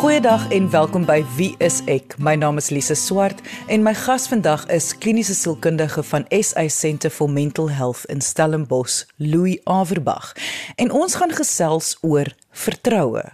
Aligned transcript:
Goeiedag 0.00 0.48
en 0.50 0.70
welkom 0.70 1.02
by 1.04 1.18
Wie 1.36 1.50
is 1.60 1.82
ek? 1.84 2.14
My 2.16 2.32
naam 2.32 2.56
is 2.56 2.70
Lise 2.72 2.94
Swart 2.96 3.42
en 3.68 3.82
my 3.84 3.92
gas 3.92 4.24
vandag 4.30 4.62
is 4.72 4.94
kliniese 4.96 5.34
sielkundige 5.36 6.00
van 6.08 6.24
SA 6.32 6.64
Centre 6.72 7.10
for 7.12 7.28
Mental 7.28 7.68
Health 7.68 8.06
in 8.08 8.24
Stellenbosch, 8.24 9.04
Louis 9.20 9.60
Averbag. 9.68 10.32
En 10.80 10.88
ons 10.88 11.18
gaan 11.20 11.36
gesels 11.36 11.98
oor 12.00 12.32
vertroue. 12.48 13.26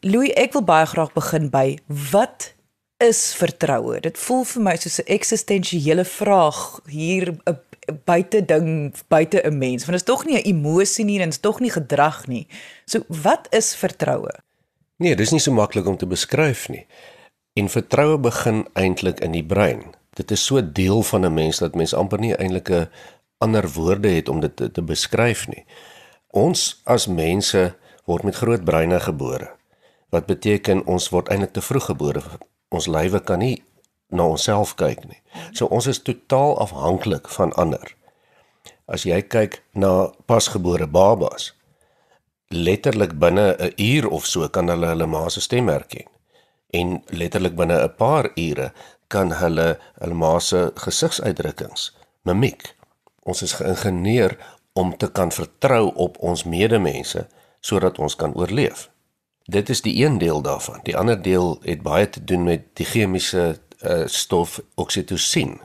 Louis, 0.00 0.32
ek 0.40 0.52
wil 0.56 0.64
baie 0.64 0.86
graag 0.88 1.12
begin 1.16 1.50
by 1.52 1.78
wat 2.12 2.54
is 3.00 3.32
vertroue? 3.36 4.00
Dit 4.04 4.18
voel 4.20 4.44
vir 4.44 4.62
my 4.62 4.76
soos 4.76 5.00
'n 5.00 5.08
eksistensiële 5.08 6.04
vraag 6.04 6.80
hier 6.88 7.32
'n 7.32 7.58
buite 8.04 8.44
ding 8.44 8.94
buite 9.08 9.42
'n 9.46 9.58
mens 9.58 9.84
want 9.86 9.98
dit 9.98 10.08
is 10.08 10.12
tog 10.14 10.24
nie 10.24 10.36
'n 10.36 10.46
emosie 10.46 11.04
nie 11.04 11.18
en 11.18 11.24
dit 11.24 11.32
is 11.32 11.40
tog 11.40 11.60
nie 11.60 11.70
gedrag 11.70 12.26
nie. 12.26 12.46
So 12.84 13.02
wat 13.08 13.46
is 13.50 13.74
vertroue? 13.74 14.32
Nee, 14.96 15.16
dis 15.16 15.30
nie 15.30 15.40
so 15.40 15.52
maklik 15.52 15.86
om 15.86 15.96
te 15.96 16.06
beskryf 16.06 16.68
nie. 16.68 16.86
En 17.52 17.68
vertroue 17.68 18.18
begin 18.18 18.66
eintlik 18.72 19.20
in 19.20 19.32
die 19.32 19.44
brein. 19.44 19.94
Dit 20.14 20.30
is 20.30 20.44
so 20.44 20.72
deel 20.72 21.02
van 21.02 21.24
'n 21.24 21.34
mens 21.34 21.58
dat 21.58 21.74
mens 21.74 21.94
amper 21.94 22.18
nie 22.18 22.34
eintlik 22.34 22.70
'n 22.70 22.88
ander 23.38 23.68
woorde 23.72 24.08
het 24.08 24.28
om 24.28 24.40
dit 24.40 24.56
te, 24.56 24.70
te 24.70 24.82
beskryf 24.82 25.48
nie. 25.48 25.64
Ons 26.30 26.80
as 26.84 27.06
mense 27.06 27.76
word 28.04 28.22
met 28.22 28.36
groot 28.36 28.64
breine 28.64 29.00
gebore. 29.00 29.50
Wat 30.08 30.26
beteken 30.26 30.86
ons 30.86 31.08
word 31.08 31.28
eintlik 31.28 31.52
te 31.52 31.60
vroeg 31.60 31.84
gebore. 31.84 32.22
Ons 32.68 32.86
lywe 32.86 33.20
kan 33.20 33.38
nie 33.38 33.62
na 34.10 34.26
onsself 34.26 34.74
kyk 34.74 35.04
nie. 35.08 35.20
So 35.52 35.66
ons 35.66 35.86
is 35.86 36.02
totaal 36.02 36.58
afhanklik 36.58 37.28
van 37.28 37.52
ander. 37.52 37.96
As 38.90 39.06
jy 39.06 39.22
kyk 39.22 39.62
na 39.74 40.10
pasgebore 40.26 40.86
babas, 40.86 41.52
letterlik 42.50 43.18
binne 43.18 43.56
'n 43.58 43.72
uur 43.76 44.08
of 44.08 44.26
so 44.26 44.48
kan 44.48 44.68
hulle 44.68 44.86
hulle 44.86 45.06
ma 45.06 45.28
se 45.28 45.40
stem 45.40 45.68
herken. 45.68 46.06
En 46.70 47.02
letterlik 47.06 47.54
binne 47.54 47.82
'n 47.82 47.94
paar 47.96 48.30
ure 48.34 48.72
kan 49.08 49.32
hulle 49.32 49.78
hulle 50.00 50.14
ma 50.14 50.38
se 50.38 50.72
gesigsuitdrukkings 50.74 51.92
mimiek. 52.22 52.74
Ons 53.22 53.42
is 53.42 53.52
geïngineer 53.52 54.36
om 54.72 54.96
te 54.96 55.10
kan 55.10 55.32
vertrou 55.32 55.90
op 55.94 56.18
ons 56.18 56.44
medemense 56.44 57.26
sodat 57.60 57.98
ons 57.98 58.16
kan 58.16 58.34
oorleef. 58.34 58.88
Dit 59.44 59.68
is 59.68 59.82
die 59.82 60.04
een 60.04 60.18
deel 60.18 60.42
daarvan. 60.42 60.80
Die 60.82 60.96
ander 60.96 61.22
deel 61.22 61.58
het 61.62 61.82
baie 61.82 62.08
te 62.10 62.24
doen 62.24 62.44
met 62.44 62.62
die 62.78 62.86
chemiese 62.86 63.58
uh, 63.82 64.06
stof 64.06 64.60
oksitosien 64.74 65.58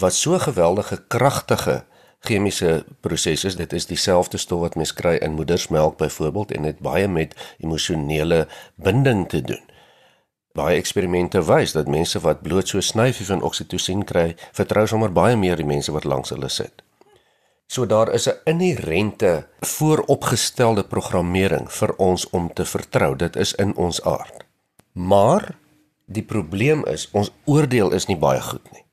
wat 0.00 0.14
so 0.14 0.38
geweldige 0.38 0.98
kragtige 1.08 1.84
chemiese 2.26 2.84
proses 3.00 3.44
is 3.44 3.56
dit 3.56 3.72
is 3.72 3.86
dieselfde 3.86 4.38
stof 4.38 4.60
wat 4.60 4.74
mens 4.74 4.92
kry 4.92 5.16
in 5.16 5.38
moedersmelk 5.38 5.96
byvoorbeeld 5.98 6.52
en 6.52 6.62
dit 6.62 6.78
baie 6.78 7.08
met 7.08 7.36
emosionele 7.58 8.46
binding 8.74 9.28
te 9.28 9.40
doen 9.40 9.62
baie 10.56 10.76
eksperimente 10.76 11.44
wys 11.44 11.76
dat 11.76 11.88
mense 11.88 12.20
wat 12.24 12.42
bloot 12.42 12.68
so 12.68 12.80
snyfie 12.80 13.26
van 13.26 13.42
oksitosien 13.42 14.04
kry 14.04 14.34
vertrou 14.52 14.86
sommer 14.86 15.12
baie 15.12 15.36
meer 15.36 15.56
die 15.56 15.68
mense 15.68 15.92
wat 15.92 16.04
langs 16.04 16.32
hulle 16.34 16.48
sit 16.48 16.86
So 17.66 17.86
daar 17.86 18.12
is 18.12 18.28
'n 18.28 18.38
inherente 18.44 19.46
vooropgestelde 19.60 20.84
programmering 20.84 21.72
vir 21.72 21.96
ons 21.96 22.30
om 22.30 22.52
te 22.52 22.64
vertrou. 22.64 23.16
Dit 23.16 23.36
is 23.36 23.54
in 23.54 23.76
ons 23.76 24.02
aard. 24.02 24.44
Maar 24.92 25.58
Die 26.06 26.22
probleem 26.22 26.84
is 26.86 27.08
ons 27.12 27.32
oordeel 27.50 27.90
is 27.90 28.04
nie 28.06 28.16
baie 28.16 28.40
goed 28.40 28.62
nie. 28.70 28.84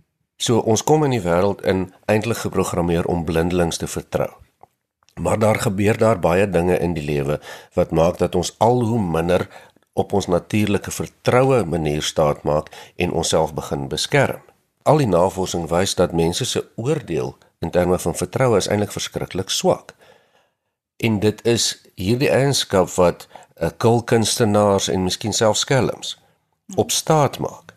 So 0.41 0.57
ons 0.65 0.81
kom 0.81 1.03
in 1.05 1.11
die 1.13 1.21
wêreld 1.21 1.59
in 1.61 1.85
eintlik 2.09 2.39
geprogrammeer 2.41 3.05
om 3.05 3.21
blindelings 3.25 3.77
te 3.77 3.87
vertrou. 3.87 4.31
Maar 5.21 5.37
daar 5.39 5.59
gebeur 5.61 5.97
daar 5.97 6.19
baie 6.19 6.47
dinge 6.49 6.79
in 6.81 6.95
die 6.97 7.05
lewe 7.05 7.37
wat 7.77 7.93
maak 7.93 8.17
dat 8.17 8.35
ons 8.35 8.55
al 8.57 8.81
hoe 8.81 9.01
minder 9.01 9.45
op 9.93 10.13
ons 10.13 10.27
natuurlike 10.27 10.91
vertroue 10.91 11.61
manier 11.69 12.01
staat 12.01 12.41
maak 12.43 12.71
en 12.95 13.13
onsself 13.13 13.53
begin 13.53 13.85
beskerm. 13.87 14.41
Al 14.83 14.97
die 14.97 15.07
navorsing 15.07 15.69
wys 15.69 15.93
dat 15.95 16.17
mense 16.17 16.45
se 16.45 16.65
oordeel 16.75 17.37
in 17.61 17.69
terme 17.69 17.99
van 17.99 18.17
vertroue 18.17 18.57
is 18.57 18.67
eintlik 18.67 18.91
verskriklik 18.91 19.53
swak. 19.53 19.93
En 20.97 21.21
dit 21.21 21.45
is 21.45 21.77
hierdie 21.95 22.33
eienskap 22.33 22.89
wat 22.97 23.27
'n 23.29 23.65
uh, 23.65 23.71
kulkunstenaars 23.77 24.89
en 24.89 25.03
miskien 25.03 25.33
selfs 25.33 25.59
skelms 25.59 26.17
op 26.75 26.91
staat 26.91 27.39
maak. 27.39 27.73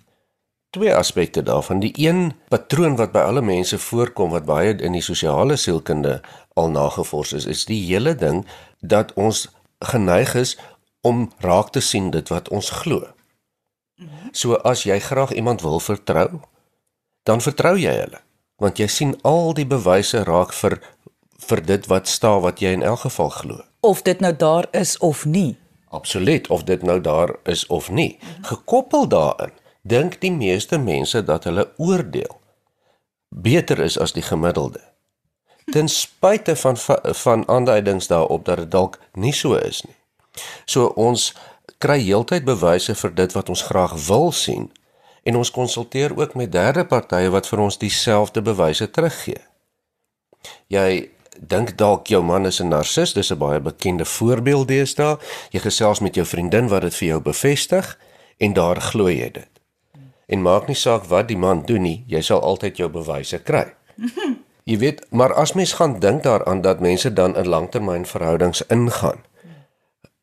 Twee 0.71 0.95
aspekte 0.95 1.43
daarvan. 1.43 1.81
Die 1.81 1.93
een 1.97 2.33
patroon 2.49 2.97
wat 2.97 3.13
by 3.13 3.19
alle 3.19 3.43
mense 3.43 3.79
voorkom 3.79 4.31
wat 4.31 4.45
baie 4.45 4.75
in 4.77 4.93
die 4.93 5.05
sosiale 5.05 5.57
sielkunde 5.57 6.21
al 6.55 6.71
nagevors 6.71 7.33
is, 7.33 7.47
is 7.47 7.65
die 7.65 7.81
hele 7.87 8.15
ding 8.15 8.47
dat 8.81 9.13
ons 9.15 9.49
geneig 9.79 10.35
is 10.35 10.57
om 11.01 11.31
raak 11.39 11.71
te 11.71 11.81
sien 11.81 12.11
dit 12.11 12.29
wat 12.29 12.49
ons 12.49 12.71
glo. 12.71 13.07
So 14.33 14.59
as 14.69 14.85
jy 14.85 14.99
graag 15.01 15.33
iemand 15.33 15.63
wil 15.65 15.81
vertrou, 15.81 16.41
dan 17.23 17.41
vertrou 17.41 17.77
jy 17.79 17.95
hulle, 17.97 18.21
want 18.61 18.79
jy 18.79 18.89
sien 18.93 19.15
al 19.25 19.55
die 19.57 19.67
bewyse 19.67 20.25
raak 20.29 20.53
vir 20.53 20.81
vir 21.47 21.61
dit 21.63 21.87
wat 21.87 22.09
staan 22.09 22.41
wat 22.43 22.61
jy 22.65 22.73
in 22.75 22.83
elk 22.83 23.05
geval 23.05 23.31
glo. 23.31 23.61
Of 23.81 24.03
dit 24.03 24.21
nou 24.21 24.33
daar 24.37 24.67
is 24.73 24.97
of 24.99 25.25
nie. 25.25 25.57
Absoluut 25.89 26.49
of 26.49 26.65
dit 26.65 26.83
nou 26.83 27.01
daar 27.01 27.37
is 27.45 27.67
of 27.67 27.91
nie. 27.91 28.19
Gekoppel 28.43 29.09
daarin, 29.09 29.53
dink 29.83 30.21
die 30.21 30.33
meeste 30.33 30.79
mense 30.79 31.23
dat 31.25 31.45
hulle 31.45 31.71
oordeel 31.77 32.41
beter 33.29 33.79
is 33.79 33.99
as 33.99 34.13
die 34.13 34.23
gemiddelde. 34.23 34.81
Ten 35.73 35.89
spyte 35.89 36.57
van 36.57 36.77
van 37.15 37.49
aanduidings 37.49 38.07
daarop 38.07 38.45
dat 38.45 38.57
dit 38.57 38.71
dalk 38.71 38.99
nie 39.13 39.33
so 39.33 39.55
is 39.55 39.83
nie. 39.83 39.97
So 40.65 40.87
ons 40.87 41.35
kry 41.79 41.99
heeltyd 42.01 42.45
bewyse 42.45 42.95
vir 42.95 43.15
dit 43.15 43.33
wat 43.33 43.49
ons 43.49 43.63
graag 43.63 43.97
wil 44.07 44.33
sien 44.33 44.71
en 45.27 45.37
ons 45.37 45.51
konsulteer 45.51 46.15
ook 46.17 46.35
met 46.35 46.53
derde 46.53 46.87
partye 46.87 47.31
wat 47.35 47.49
vir 47.51 47.63
ons 47.67 47.79
dieselfde 47.79 48.43
bewyse 48.43 48.91
teruggee. 48.91 49.43
Jy 50.71 51.11
dink 51.41 51.77
dalk 51.79 52.07
jou 52.07 52.23
man 52.23 52.47
is 52.47 52.61
'n 52.61 52.69
narcis, 52.69 53.13
dis 53.13 53.33
'n 53.33 53.39
baie 53.39 53.61
bekende 53.61 54.05
voorbeeld 54.05 54.69
deesdae. 54.69 55.19
Jy 55.51 55.61
gesels 55.61 56.01
met 56.01 56.15
jou 56.15 56.27
vriendin 56.27 56.69
wat 56.69 56.83
dit 56.83 56.95
vir 56.95 57.09
jou 57.09 57.21
bevestig 57.21 57.99
en 58.39 58.53
daar 58.53 58.81
glo 58.81 59.09
jy 59.09 59.31
dit. 59.31 59.49
En 60.27 60.43
maak 60.43 60.67
nie 60.67 60.77
saak 60.77 61.05
wat 61.05 61.29
die 61.29 61.37
man 61.37 61.63
doen 61.67 61.83
nie, 61.83 62.05
jy 62.07 62.21
sal 62.21 62.41
altyd 62.41 62.77
jou 62.77 62.89
bewyse 62.89 63.39
kry. 63.39 63.75
Jy 64.67 64.79
weet, 64.79 65.07
maar 65.11 65.35
as 65.35 65.53
mens 65.53 65.73
gaan 65.73 66.01
dink 66.01 66.23
daaraan 66.23 66.61
dat 66.61 66.81
mense 66.81 67.13
dan 67.13 67.37
in 67.37 67.49
langtermynverhoudings 67.49 68.67
ingaan, 68.67 69.23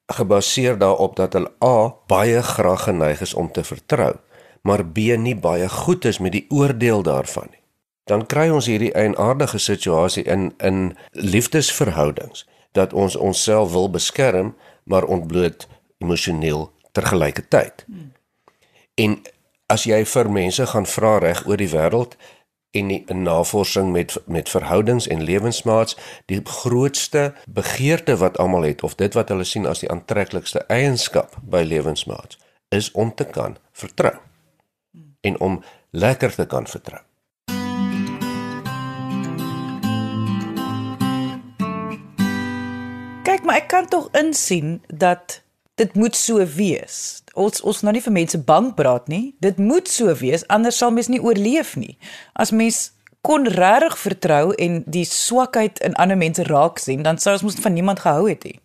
gebaseer 0.07 0.77
daarop 0.77 1.15
dat 1.15 1.33
hulle 1.33 1.51
A 1.63 1.93
baie 2.07 2.41
graag 2.41 2.83
geneig 2.83 3.21
is 3.21 3.33
om 3.33 3.51
te 3.51 3.63
vertrou, 3.63 4.15
maar 4.61 4.85
B 4.85 4.97
nie 4.97 5.35
baie 5.35 5.69
goed 5.69 6.05
is 6.05 6.19
met 6.19 6.31
die 6.31 6.45
oordeel 6.49 7.03
daarvan 7.03 7.47
nie 7.51 7.62
dan 8.03 8.25
kry 8.25 8.49
ons 8.49 8.67
hierdie 8.67 8.93
eienaardige 8.93 9.57
situasie 9.57 10.23
in 10.23 10.51
in 10.57 10.97
liefdesverhoudings 11.11 12.47
dat 12.71 12.93
ons 12.93 13.15
onsself 13.15 13.71
wil 13.71 13.89
beskerm 13.89 14.55
maar 14.83 15.03
ontbloot 15.03 15.67
emosioneel 15.97 16.71
tergelykertyd. 16.91 17.85
Hmm. 17.87 18.11
En 18.95 19.21
as 19.65 19.85
jy 19.89 20.03
vir 20.05 20.29
mense 20.31 20.65
gaan 20.67 20.85
vra 20.85 21.17
reg 21.23 21.45
oor 21.47 21.57
die 21.57 21.69
wêreld 21.71 22.17
en 22.73 22.89
in 22.89 23.21
navorsing 23.21 23.91
met 23.93 24.17
met 24.25 24.49
verhoudings 24.49 25.07
en 25.07 25.23
lewensmaats 25.23 25.97
die 26.25 26.41
grootste 26.43 27.33
begeerte 27.45 28.17
wat 28.17 28.37
almal 28.37 28.65
het 28.67 28.83
of 28.83 28.95
dit 28.95 29.13
wat 29.13 29.29
hulle 29.29 29.45
sien 29.45 29.69
as 29.69 29.83
die 29.85 29.91
aantreklikste 29.93 30.65
eienskap 30.73 31.37
by 31.41 31.61
lewensmaats 31.61 32.39
is 32.69 32.91
om 32.91 33.13
te 33.15 33.25
kan 33.29 33.57
vertrou 33.71 34.15
en 35.21 35.39
om 35.39 35.61
lekker 35.89 36.33
te 36.35 36.45
kan 36.45 36.67
vertrou. 36.67 37.01
Maar 43.53 43.61
ek 43.61 43.67
kan 43.69 43.87
tog 43.87 44.07
insien 44.11 44.81
dat 44.87 45.41
dit 45.75 45.93
moet 45.93 46.15
so 46.15 46.45
wees. 46.45 47.21
Ons 47.33 47.61
ons 47.61 47.81
nou 47.85 47.91
nie 47.93 48.01
vir 48.01 48.13
mense 48.13 48.39
bang 48.41 48.71
praat 48.73 49.07
nie. 49.07 49.35
Dit 49.45 49.59
moet 49.61 49.89
so 49.89 50.09
wees 50.17 50.41
anders 50.47 50.79
sal 50.81 50.89
mens 50.91 51.07
nie 51.07 51.21
oorleef 51.21 51.75
nie. 51.77 51.97
As 52.33 52.49
mens 52.49 52.95
kon 53.21 53.45
regtig 53.45 53.97
vertrou 54.01 54.55
en 54.57 54.81
die 54.89 55.05
swakheid 55.05 55.77
in 55.85 55.93
ander 56.01 56.17
mense 56.17 56.47
raak 56.49 56.81
sien, 56.81 57.05
dan 57.05 57.21
sou 57.21 57.35
ons 57.35 57.45
mos 57.45 57.61
van 57.61 57.77
niemand 57.77 58.01
gehou 58.01 58.25
het 58.29 58.43
nie. 58.43 58.57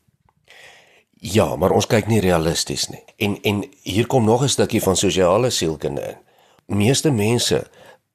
Ja, 1.21 1.51
maar 1.57 1.77
ons 1.77 1.87
kyk 1.87 2.09
nie 2.09 2.25
realisties 2.25 2.89
nie. 2.89 3.05
En 3.21 3.37
en 3.45 3.65
hier 3.83 4.07
kom 4.07 4.25
nog 4.25 4.43
'n 4.43 4.49
stukkie 4.57 4.83
van 4.83 4.97
sosiale 4.97 5.51
sielkunde 5.51 6.03
in. 6.03 6.17
Meeste 6.77 7.11
mense 7.11 7.67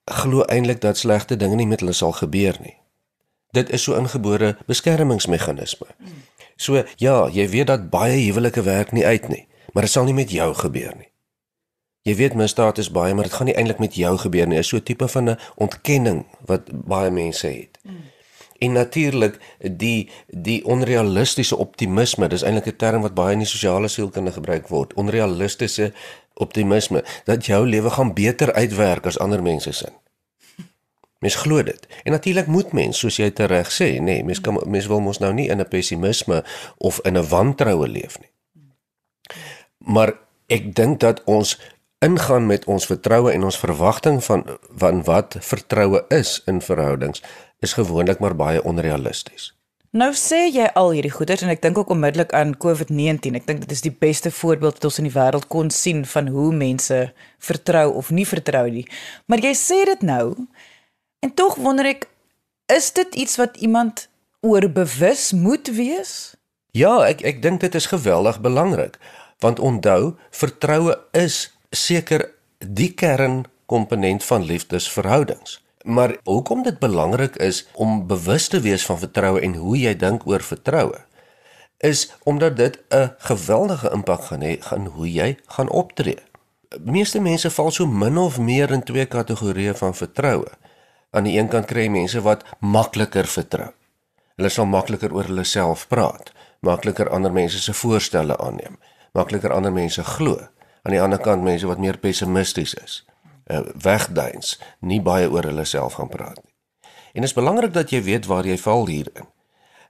glo 0.06 0.42
eintlik 0.42 0.82
dat 0.82 0.98
slegte 0.98 1.38
dinge 1.38 1.56
nie 1.56 1.68
met 1.68 1.80
hulle 1.80 1.94
sal 1.94 2.12
gebeur 2.12 2.58
nie. 2.62 2.78
Dit 3.52 3.70
is 3.70 3.84
so 3.84 3.94
ingebore 3.94 4.58
beskermingsmeganisme. 4.66 5.86
So 6.56 6.84
ja, 6.98 7.30
jy 7.30 7.48
weet 7.50 7.68
dat 7.68 7.90
baie 7.90 8.20
huwelike 8.26 8.62
werk 8.62 8.92
nie 8.92 9.06
uit 9.06 9.28
nie, 9.28 9.48
maar 9.74 9.84
dit 9.84 9.92
sal 9.92 10.04
nie 10.04 10.14
met 10.14 10.32
jou 10.32 10.54
gebeur 10.54 10.96
nie. 10.98 11.10
Jy 12.04 12.16
weet 12.20 12.34
misdaad 12.36 12.78
is 12.78 12.92
baie, 12.92 13.14
maar 13.14 13.30
dit 13.30 13.34
gaan 13.34 13.48
nie 13.48 13.56
eintlik 13.56 13.80
met 13.80 13.96
jou 13.96 14.18
gebeur 14.18 14.48
nie. 14.48 14.60
Dit 14.60 14.66
is 14.66 14.70
so 14.70 14.78
'n 14.78 14.84
tipe 14.84 15.08
van 15.08 15.30
'n 15.30 15.38
ontkenning 15.56 16.26
wat 16.46 16.68
baie 16.72 17.12
mense 17.12 17.48
het. 17.48 17.80
Mm. 17.84 18.12
En 18.60 18.72
natuurlik 18.72 19.40
die 19.60 20.10
die 20.28 20.66
onrealistiese 20.66 21.58
optimisme, 21.58 22.28
dis 22.28 22.44
eintlik 22.44 22.68
'n 22.68 22.76
term 22.76 23.02
wat 23.02 23.14
baie 23.14 23.34
in 23.34 23.44
die 23.44 23.48
sosiale 23.48 23.88
sielkunde 23.88 24.32
gebruik 24.32 24.68
word. 24.68 24.94
Onrealistiese 24.94 25.94
optimisme 26.34 27.04
dat 27.24 27.46
jou 27.46 27.68
lewe 27.68 27.90
gaan 27.90 28.14
beter 28.14 28.54
uitwerk 28.54 29.06
as 29.06 29.20
ander 29.20 29.42
mense 29.42 29.72
se. 29.72 29.88
Mens 31.24 31.36
glo 31.40 31.64
dit. 31.64 31.88
En 32.04 32.12
natuurlik 32.12 32.48
moet 32.52 32.74
mens, 32.76 33.00
soos 33.00 33.18
jy 33.22 33.30
tereg 33.32 33.70
sê, 33.72 33.94
nê, 33.96 34.18
nee, 34.20 34.24
mens 34.28 34.42
kan 34.44 34.60
mens 34.68 34.90
wil 34.92 35.00
mos 35.00 35.22
nou 35.24 35.32
nie 35.34 35.48
in 35.48 35.62
'n 35.64 35.70
pessimisme 35.72 36.44
of 36.78 37.00
in 37.08 37.18
'n 37.18 37.28
wantroue 37.28 37.88
leef 37.88 38.20
nie. 38.20 38.32
Maar 39.78 40.14
ek 40.48 40.76
dink 40.76 41.00
dat 41.00 41.24
ons 41.24 41.60
ingaan 42.00 42.46
met 42.46 42.66
ons 42.66 42.86
vertroue 42.86 43.32
en 43.32 43.44
ons 43.44 43.60
verwagting 43.60 44.24
van 44.24 44.44
van 44.76 45.04
wat 45.04 45.36
vertroue 45.40 46.06
is 46.10 46.42
in 46.46 46.62
verhoudings 46.62 47.24
is 47.60 47.74
gewoonlik 47.74 48.20
maar 48.20 48.36
baie 48.36 48.64
onrealisties. 48.64 49.54
Nou 49.94 50.10
sê 50.18 50.48
jy 50.50 50.66
al 50.74 50.88
hierdie 50.96 51.12
goeders 51.14 51.44
en 51.46 51.52
ek 51.54 51.60
dink 51.62 51.78
ook 51.78 51.92
onmiddellik 51.94 52.32
aan 52.34 52.56
COVID-19. 52.58 53.36
Ek 53.38 53.44
dink 53.46 53.60
dit 53.62 53.74
is 53.76 53.84
die 53.86 53.94
beste 53.94 54.32
voorbeeld 54.34 54.80
wat 54.80 54.88
ons 54.90 54.98
in 54.98 55.06
die 55.06 55.14
wêreld 55.14 55.46
kon 55.54 55.70
sien 55.70 56.02
van 56.10 56.32
hoe 56.34 56.48
mense 56.50 56.98
vertrou 57.38 57.92
of 58.00 58.10
nie 58.10 58.26
vertrou 58.26 58.64
nie. 58.74 58.88
Maar 59.30 59.46
jy 59.46 59.52
sê 59.54 59.84
dit 59.86 60.02
nou 60.02 60.48
en 61.24 61.34
tog 61.34 61.56
wonder 61.56 61.88
ek 61.88 62.10
is 62.72 62.92
dit 62.96 63.16
iets 63.16 63.40
wat 63.40 63.58
iemand 63.64 64.08
oor 64.44 64.68
bewus 64.68 65.32
moet 65.32 65.72
wees? 65.72 66.36
Ja, 66.76 67.00
ek 67.08 67.24
ek 67.24 67.42
dink 67.44 67.64
dit 67.64 67.76
is 67.76 67.92
geweldig 67.92 68.42
belangrik 68.44 69.00
want 69.44 69.60
onthou 69.60 70.16
vertroue 70.32 70.96
is 71.12 71.52
seker 71.76 72.30
die 72.64 72.94
kernkomponent 72.96 74.24
van 74.24 74.46
liefdesverhoudings. 74.48 75.58
Maar 75.84 76.16
hoekom 76.24 76.64
dit 76.64 76.80
belangrik 76.80 77.36
is 77.44 77.66
om 77.74 78.06
bewus 78.08 78.48
te 78.48 78.62
wees 78.64 78.86
van 78.88 79.00
vertroue 79.00 79.42
en 79.44 79.58
hoe 79.60 79.76
jy 79.78 79.96
dink 80.00 80.24
oor 80.28 80.44
vertroue 80.44 81.02
is 81.84 82.14
omdat 82.24 82.58
dit 82.58 82.80
'n 82.90 83.12
geweldige 83.18 83.92
impak 83.92 84.24
gaan 84.24 84.42
hê 84.42 84.56
gaan 84.60 84.86
hoe 84.86 85.12
jy 85.12 85.38
gaan 85.46 85.70
optree. 85.70 86.20
Meeste 86.80 87.20
mense 87.20 87.50
val 87.50 87.72
so 87.72 87.86
min 87.86 88.18
of 88.18 88.40
meer 88.40 88.72
in 88.72 88.84
twee 88.84 89.06
kategorieë 89.06 89.76
van 89.76 89.96
vertroue. 89.96 90.48
Aan 91.14 91.30
die 91.30 91.38
een 91.38 91.50
kant 91.54 91.70
kry 91.70 91.86
jy 91.86 91.94
mense 91.94 92.22
wat 92.26 92.44
makliker 92.60 93.30
vertrou. 93.30 93.70
Hulle 94.38 94.50
sal 94.50 94.66
makliker 94.66 95.14
oor 95.14 95.30
hulle 95.30 95.46
self 95.46 95.86
praat, 95.88 96.34
makliker 96.66 97.10
ander 97.14 97.34
mense 97.34 97.62
se 97.62 97.74
voorstelle 97.78 98.38
aanneem, 98.42 98.80
makliker 99.14 99.54
ander 99.54 99.74
mense 99.74 100.04
glo. 100.16 100.40
Aan 100.84 100.98
die 100.98 101.02
ander 101.02 101.22
kant 101.22 101.46
mense 101.46 101.70
wat 101.70 101.80
meer 101.80 102.02
pessimisties 102.02 102.74
is 102.82 103.04
uh, 103.52 103.62
wegduins, 103.84 104.58
nie 104.80 105.02
baie 105.02 105.30
oor 105.30 105.48
hulle 105.48 105.66
self 105.66 106.00
gaan 106.00 106.12
praat 106.12 106.40
nie. 106.42 106.52
En 107.14 107.22
dit 107.22 107.30
is 107.30 107.38
belangrik 107.38 107.74
dat 107.74 107.94
jy 107.94 108.02
weet 108.04 108.26
waar 108.26 108.48
jy 108.48 108.58
val 108.58 108.88
hierin. 108.90 109.30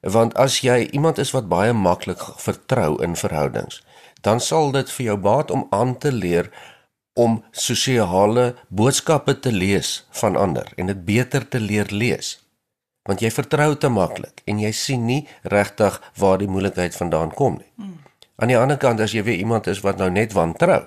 Want 0.04 0.36
as 0.36 0.60
jy 0.60 0.90
iemand 0.92 1.22
is 1.24 1.32
wat 1.32 1.48
baie 1.48 1.74
maklik 1.74 2.20
vertrou 2.44 2.98
in 3.04 3.16
verhoudings, 3.16 3.80
dan 4.24 4.40
sal 4.44 4.72
dit 4.76 4.92
vir 4.92 5.06
jou 5.06 5.18
baat 5.18 5.52
om 5.52 5.68
aan 5.72 5.96
te 5.98 6.12
leer 6.12 6.52
om 7.14 7.44
sosiale 7.52 8.54
boodskappe 8.70 9.36
te 9.40 9.52
lees 9.52 10.06
van 10.22 10.36
ander 10.36 10.72
en 10.76 10.90
dit 10.90 11.06
beter 11.06 11.48
te 11.48 11.60
leer 11.60 11.92
lees. 11.92 12.40
Want 13.04 13.22
jy 13.22 13.30
vertrou 13.36 13.76
te 13.76 13.90
maklik 13.92 14.42
en 14.50 14.60
jy 14.60 14.72
sien 14.72 15.06
nie 15.06 15.28
regtig 15.52 16.00
waar 16.18 16.40
die 16.42 16.50
moeilikheid 16.50 16.96
vandaan 16.96 17.34
kom 17.36 17.60
nie. 17.60 17.72
Aan 18.42 18.50
die 18.50 18.58
ander 18.58 18.80
kant 18.82 19.04
as 19.04 19.14
jy 19.14 19.24
weer 19.24 19.38
iemand 19.38 19.68
is 19.68 19.84
wat 19.86 20.00
nou 20.02 20.10
net 20.10 20.34
wantrou, 20.34 20.82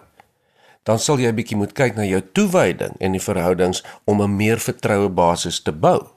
dan 0.83 0.99
sal 0.99 1.19
jy 1.19 1.31
'n 1.31 1.37
bietjie 1.37 1.57
moet 1.57 1.75
kyk 1.75 1.97
na 1.97 2.05
jou 2.05 2.21
toewyding 2.21 2.95
en 3.01 3.13
die 3.13 3.23
verhoudings 3.23 3.83
om 4.05 4.23
'n 4.23 4.37
meer 4.37 4.59
vertroue 4.59 5.09
basis 5.09 5.61
te 5.63 5.73
bou. 5.73 6.09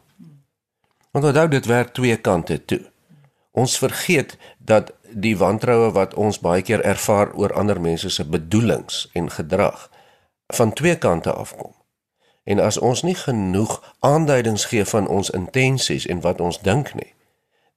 Want 1.12 1.26
onthou 1.26 1.48
dit 1.48 1.66
werk 1.66 1.94
twee 1.94 2.18
kante 2.18 2.66
toe. 2.66 2.82
Ons 3.52 3.78
vergeet 3.78 4.38
dat 4.58 4.92
die 5.12 5.38
wantroue 5.38 5.92
wat 5.92 6.14
ons 6.14 6.40
baie 6.40 6.62
keer 6.62 6.82
ervaar 6.82 7.34
oor 7.34 7.54
ander 7.54 7.82
mense 7.82 8.10
se 8.10 8.26
bedoelings 8.26 9.10
en 9.14 9.30
gedrag 9.30 9.90
van 10.54 10.74
twee 10.74 10.98
kante 10.98 11.34
afkom. 11.34 11.74
En 12.44 12.60
as 12.60 12.78
ons 12.78 13.02
nie 13.02 13.16
genoeg 13.16 13.96
aanduidings 14.00 14.66
gee 14.66 14.86
van 14.86 15.08
ons 15.08 15.30
intensies 15.30 16.06
en 16.06 16.22
wat 16.22 16.42
ons 16.42 16.60
dink 16.60 16.94
nie, 16.94 17.14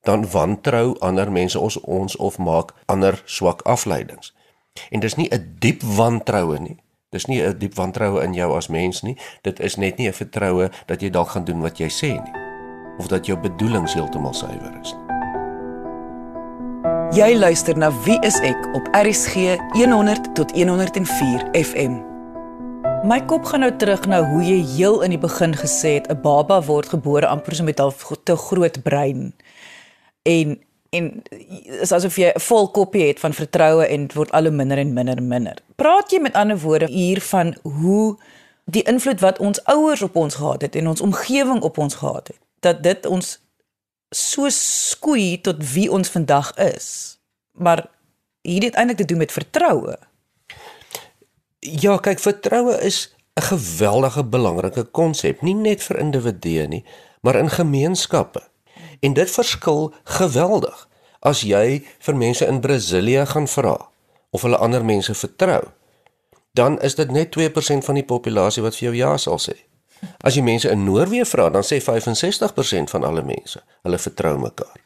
dan 0.01 0.31
wantrou 0.31 0.99
ander 0.99 1.33
mense 1.33 1.59
ons 1.59 1.81
ons 1.81 2.17
of 2.17 2.39
maak 2.39 2.73
ander 2.87 3.23
swak 3.25 3.63
afleidings. 3.63 4.35
En 4.91 5.01
dis 5.01 5.15
nie 5.15 5.29
'n 5.31 5.57
diep 5.59 5.83
wantroue 5.83 6.59
nie. 6.59 6.79
Dis 7.11 7.25
nie 7.25 7.43
'n 7.43 7.59
diep 7.59 7.75
wantroue 7.75 8.23
in 8.23 8.33
jou 8.35 8.57
as 8.57 8.69
mens 8.69 9.03
nie. 9.03 9.19
Dit 9.43 9.61
is 9.61 9.77
net 9.77 9.97
nie 9.97 10.09
'n 10.09 10.13
vertroue 10.13 10.71
dat 10.87 11.01
jy 11.01 11.11
dalk 11.11 11.29
gaan 11.29 11.45
doen 11.45 11.61
wat 11.61 11.79
jy 11.79 11.89
sê 11.89 12.23
nie 12.23 12.41
of 12.99 13.07
dat 13.07 13.27
jou 13.27 13.39
bedoelings 13.39 13.95
heeltemal 13.95 14.35
suiwer 14.35 14.79
is. 14.81 14.95
Jy 17.17 17.37
luister 17.37 17.77
na 17.77 17.91
Wie 18.05 18.19
is 18.21 18.41
ek 18.41 18.69
op 18.75 18.89
RCG 18.93 19.57
100 19.73 20.35
tot 20.35 20.53
104 20.53 21.49
FM. 21.53 22.12
My 23.03 23.19
kop 23.27 23.49
gaan 23.51 23.65
nou 23.65 23.73
terug 23.75 24.05
na 24.07 24.21
hoe 24.23 24.45
jy 24.47 24.61
heel 24.77 25.01
in 25.03 25.11
die 25.11 25.19
begin 25.19 25.57
gesê 25.59 25.97
het 25.99 26.07
'n 26.07 26.21
baba 26.23 26.61
word 26.63 26.87
gebore 26.89 27.27
amper 27.27 27.55
so 27.55 27.65
met 27.65 27.81
'n 27.81 27.91
te 28.25 28.37
groot 28.37 28.83
brein. 28.83 29.35
En 30.23 30.61
en 30.91 31.23
is 31.83 31.93
asof 31.93 32.17
jy 32.17 32.31
'n 32.35 32.41
vol 32.41 32.71
koppie 32.71 33.07
het 33.07 33.21
van 33.21 33.33
vertroue 33.33 33.87
en 33.87 34.01
dit 34.07 34.15
word 34.15 34.31
al 34.31 34.43
hoe 34.43 34.51
minder 34.51 34.79
en 34.79 34.93
minder 34.93 35.17
en 35.17 35.29
minder. 35.29 35.59
Praat 35.77 36.11
jy 36.11 36.21
met 36.21 36.33
ander 36.33 36.59
woorde 36.59 36.87
hier 36.87 37.21
van 37.21 37.57
hoe 37.63 38.19
die 38.65 38.83
invloed 38.83 39.21
wat 39.21 39.39
ons 39.39 39.65
ouers 39.65 40.03
op 40.03 40.17
ons 40.17 40.35
gehad 40.35 40.63
het 40.63 40.75
en 40.75 40.89
ons 40.89 41.01
omgewing 41.01 41.63
op 41.63 41.79
ons 41.79 41.95
gehad 41.95 42.29
het, 42.29 42.39
dat 42.61 42.83
dit 42.83 43.07
ons 43.07 43.41
so 44.11 44.49
skoei 44.49 45.41
tot 45.41 45.73
wie 45.73 45.91
ons 45.91 46.09
vandag 46.09 46.55
is. 46.55 47.19
Maar 47.53 47.87
hier 48.43 48.63
het 48.63 48.75
eintlik 48.75 48.97
te 48.97 49.05
doen 49.05 49.19
met 49.19 49.33
vertroue. 49.33 49.99
Ja, 51.63 51.95
kyk, 52.03 52.19
vertroue 52.19 52.75
is 52.83 53.15
'n 53.39 53.43
geweldige 53.43 54.25
belangrike 54.25 54.83
konsep, 54.85 55.43
nie 55.43 55.55
net 55.55 55.83
vir 55.83 55.99
individue 55.99 56.67
nie, 56.67 56.85
maar 57.21 57.37
in 57.37 57.51
gemeenskappe. 57.51 58.43
En 59.01 59.13
dit 59.13 59.31
verskil 59.31 59.95
geweldig 60.05 60.89
as 61.21 61.41
jy 61.41 61.85
vir 61.99 62.17
mense 62.17 62.47
in 62.47 62.61
Brasilië 62.61 63.27
gaan 63.27 63.49
vra 63.49 63.89
of 64.31 64.43
hulle 64.43 64.57
ander 64.57 64.85
mense 64.85 65.15
vertrou. 65.15 65.63
Dan 66.53 66.81
is 66.81 66.95
dit 66.95 67.11
net 67.11 67.31
2% 67.31 67.85
van 67.85 67.95
die 67.95 68.05
populasie 68.05 68.63
wat 68.63 68.77
vir 68.77 68.89
jou 68.89 68.97
ja 68.97 69.17
sal 69.17 69.39
sê. 69.39 69.55
As 70.19 70.35
jy 70.35 70.43
mense 70.43 70.71
in 70.71 70.85
Noorwe 70.85 71.25
vra, 71.25 71.49
dan 71.49 71.63
sê 71.63 71.79
65% 71.81 72.91
van 72.91 73.05
alle 73.05 73.23
mense 73.23 73.63
hulle 73.83 73.99
vertrou 73.99 74.39
mekaar. 74.39 74.82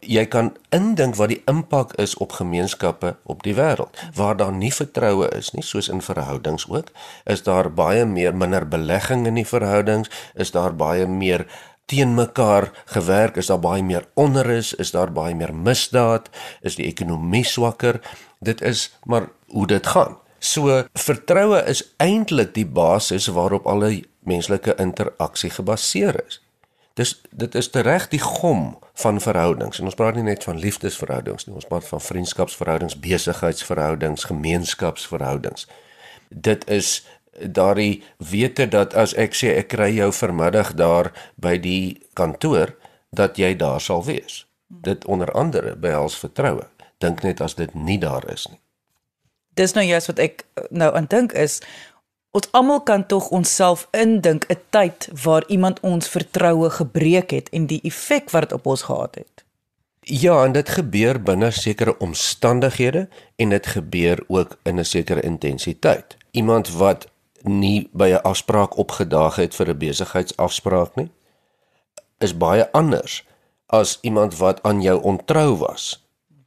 Jy 0.00 0.26
kan 0.30 0.52
indink 0.74 1.16
wat 1.16 1.32
die 1.32 1.42
impak 1.50 1.94
is 2.00 2.16
op 2.22 2.36
gemeenskappe 2.38 3.14
op 3.24 3.42
die 3.42 3.54
wêreld 3.56 4.00
waar 4.14 4.36
daar 4.36 4.52
nie 4.52 4.72
vertroue 4.72 5.28
is 5.36 5.52
nie, 5.54 5.62
soos 5.62 5.88
in 5.88 6.02
verhoudings 6.04 6.66
ook, 6.68 6.90
is 7.24 7.42
daar 7.42 7.70
baie 7.72 8.04
meer 8.04 8.36
minder 8.36 8.68
belegging 8.68 9.26
in 9.26 9.40
die 9.40 9.48
verhoudings, 9.48 10.10
is 10.34 10.50
daar 10.50 10.74
baie 10.76 11.06
meer 11.06 11.46
teen 11.86 12.14
mekaar 12.14 12.70
gewerk, 12.84 13.36
is 13.36 13.46
daar 13.46 13.60
baie 13.60 13.82
meer 13.82 14.06
onrus, 14.14 14.74
is 14.74 14.90
daar 14.90 15.12
baie 15.12 15.34
meer 15.34 15.54
misdaad, 15.54 16.30
is 16.62 16.78
die 16.80 16.86
ekonomie 16.88 17.44
swakker. 17.44 18.00
Dit 18.40 18.62
is 18.62 18.90
maar 19.04 19.28
hoe 19.52 19.66
dit 19.66 19.86
gaan. 19.86 20.16
So 20.38 20.82
vertroue 20.92 21.62
is 21.68 21.84
eintlik 21.96 22.54
die 22.56 22.66
basis 22.66 23.30
waarop 23.32 23.66
alle 23.66 24.04
menslike 24.28 24.76
interaksie 24.80 25.50
gebaseer 25.50 26.20
is. 26.26 26.43
Dis 26.94 27.16
dit 27.30 27.54
is 27.58 27.70
reg 27.72 28.08
die 28.08 28.22
gom 28.22 28.78
van 29.02 29.20
verhoudings. 29.20 29.78
En 29.78 29.90
ons 29.90 29.98
praat 29.98 30.14
nie 30.14 30.26
net 30.28 30.44
van 30.46 30.58
liefdesverhoudings 30.58 31.46
nie, 31.46 31.54
ons 31.58 31.66
praat 31.66 31.86
van 31.88 32.00
vriendskapsverhoudings, 32.00 32.98
besigheidsverhoudings, 33.02 34.28
gemeenskapsverhoudings. 34.30 35.66
Dit 36.28 36.68
is 36.70 37.00
daardie 37.34 38.02
wete 38.18 38.68
dat 38.70 38.94
as 38.94 39.14
ek 39.18 39.34
sê 39.34 39.56
ek 39.58 39.72
kry 39.74 39.90
jou 39.96 40.12
vanmiddag 40.14 40.74
daar 40.78 41.10
by 41.34 41.56
die 41.58 41.98
kantoor 42.14 42.76
dat 43.10 43.38
jy 43.38 43.56
daar 43.58 43.82
sal 43.82 44.04
wees. 44.06 44.44
Dit 44.68 45.04
onder 45.10 45.32
andere 45.34 45.74
behels 45.76 46.18
vertroue. 46.18 46.68
Dink 47.02 47.22
net 47.26 47.42
as 47.42 47.58
dit 47.58 47.74
nie 47.74 47.98
daar 47.98 48.22
is 48.30 48.46
nie. 48.50 48.60
Dis 49.58 49.74
nou 49.74 49.84
juist 49.86 50.10
wat 50.10 50.22
ek 50.22 50.46
nou 50.70 50.90
aan 50.94 51.06
dink 51.10 51.34
is 51.38 51.60
ons 52.34 52.48
almal 52.50 52.80
kan 52.82 53.06
tog 53.06 53.28
onsself 53.30 53.86
indink 53.90 54.44
'n 54.50 54.58
tyd 54.70 55.08
waar 55.22 55.44
iemand 55.46 55.80
ons 55.80 56.08
vertroue 56.08 56.70
gebreek 56.70 57.30
het 57.30 57.48
en 57.48 57.66
die 57.66 57.80
effek 57.82 58.30
wat 58.30 58.42
dit 58.42 58.52
op 58.52 58.66
ons 58.66 58.82
gehad 58.82 59.14
het. 59.14 59.44
Ja, 60.00 60.44
en 60.44 60.52
dit 60.52 60.68
gebeur 60.68 61.22
binne 61.22 61.50
sekere 61.50 61.98
omstandighede 61.98 63.08
en 63.36 63.48
dit 63.48 63.66
gebeur 63.66 64.24
ook 64.28 64.58
in 64.62 64.78
'n 64.78 64.84
sekere 64.84 65.20
intensiteit. 65.20 66.16
Iemand 66.30 66.70
wat 66.70 67.06
nie 67.42 67.88
by 67.92 68.08
'n 68.08 68.22
afspraak 68.22 68.76
opgedaag 68.76 69.36
het 69.36 69.54
vir 69.54 69.68
'n 69.68 69.78
besigheidsafspraak 69.78 70.94
nie, 70.94 71.10
is 72.18 72.36
baie 72.36 72.72
anders 72.72 73.24
as 73.66 73.98
iemand 74.00 74.36
wat 74.36 74.62
aan 74.62 74.82
jou 74.82 75.02
ontrou 75.02 75.56
was. 75.56 76.03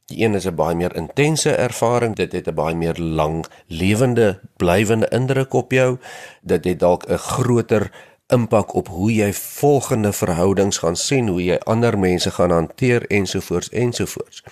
Die 0.08 0.24
een 0.24 0.34
is 0.34 0.46
'n 0.46 0.54
baie 0.54 0.74
meer 0.74 0.96
intense 0.96 1.50
ervaring, 1.50 2.14
dit 2.16 2.32
het 2.32 2.48
'n 2.48 2.54
baie 2.54 2.74
meer 2.74 2.96
lang 2.98 3.46
lewende, 3.66 4.40
blywende 4.56 5.08
indruk 5.08 5.52
op 5.52 5.72
jou. 5.72 5.98
Dit 6.42 6.64
het 6.64 6.78
dalk 6.78 7.04
'n 7.08 7.16
groter 7.16 7.90
impak 8.26 8.74
op 8.74 8.88
hoe 8.88 9.14
jy 9.14 9.32
volgende 9.32 10.12
verhoudings 10.12 10.78
gaan 10.78 10.96
sien, 10.96 11.28
hoe 11.28 11.44
jy 11.44 11.58
ander 11.58 11.98
mense 11.98 12.30
gaan 12.30 12.50
hanteer 12.50 13.06
ensovoorts 13.06 13.68
ensovoorts. 13.68 14.42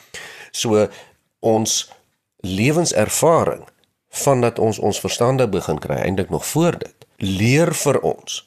So 0.51 0.89
ons 1.39 1.93
lewenservaring 2.37 3.65
vandat 4.09 4.59
ons 4.59 4.79
ons 4.79 5.01
verstande 5.01 5.49
begin 5.49 5.79
kry 5.79 5.97
eintlik 5.97 6.31
nog 6.31 6.47
voor 6.47 6.79
dit 6.79 6.95
leer 7.17 7.75
vir 7.75 8.01
ons 8.01 8.45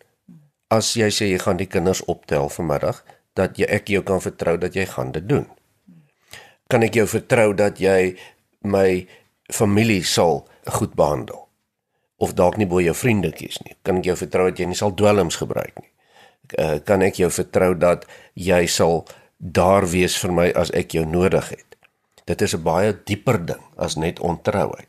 As 0.67 0.93
jy 0.93 1.09
sê 1.11 1.29
jy 1.29 1.39
gaan 1.39 1.57
die 1.57 1.67
kinders 1.67 2.05
optel 2.05 2.49
vanmiddag, 2.49 3.03
dat 3.37 3.57
jy 3.57 3.67
ek 3.69 3.89
jou 3.89 4.03
kan 4.05 4.21
vertrou 4.21 4.57
dat 4.61 4.75
jy 4.77 4.85
gaan 4.89 5.11
dit 5.15 5.25
doen. 5.29 5.47
Kan 6.69 6.85
ek 6.85 6.97
jou 6.97 7.05
vertrou 7.09 7.53
dat 7.57 7.81
jy 7.81 8.15
my 8.65 9.05
familie 9.51 10.03
sal 10.05 10.45
goed 10.77 10.93
behandel? 10.97 11.47
Of 12.21 12.35
dalk 12.37 12.57
nie 12.57 12.69
bo 12.69 12.81
jou 12.81 12.95
vriende 12.95 13.33
kies 13.35 13.59
nie. 13.65 13.75
Kan 13.83 13.99
ek 14.01 14.11
jou 14.11 14.17
vertrou 14.21 14.47
dat 14.51 14.61
jy 14.61 14.69
nie 14.69 14.79
sal 14.79 14.93
dwelms 14.95 15.39
gebruik 15.41 15.73
nie? 15.81 15.89
Eh, 16.59 16.79
kan 16.85 17.01
ek 17.01 17.17
jou 17.21 17.29
vertrou 17.33 17.73
dat 17.75 18.05
jy 18.35 18.65
sal 18.67 19.03
daar 19.37 19.87
wees 19.89 20.15
vir 20.21 20.31
my 20.31 20.47
as 20.55 20.71
ek 20.77 20.95
jou 20.95 21.05
nodig 21.05 21.49
het? 21.49 21.75
Dit 22.25 22.41
is 22.41 22.55
'n 22.55 22.63
baie 22.63 22.93
dieper 23.05 23.45
ding 23.45 23.63
as 23.77 23.95
net 23.95 24.19
ontrouheid. 24.19 24.87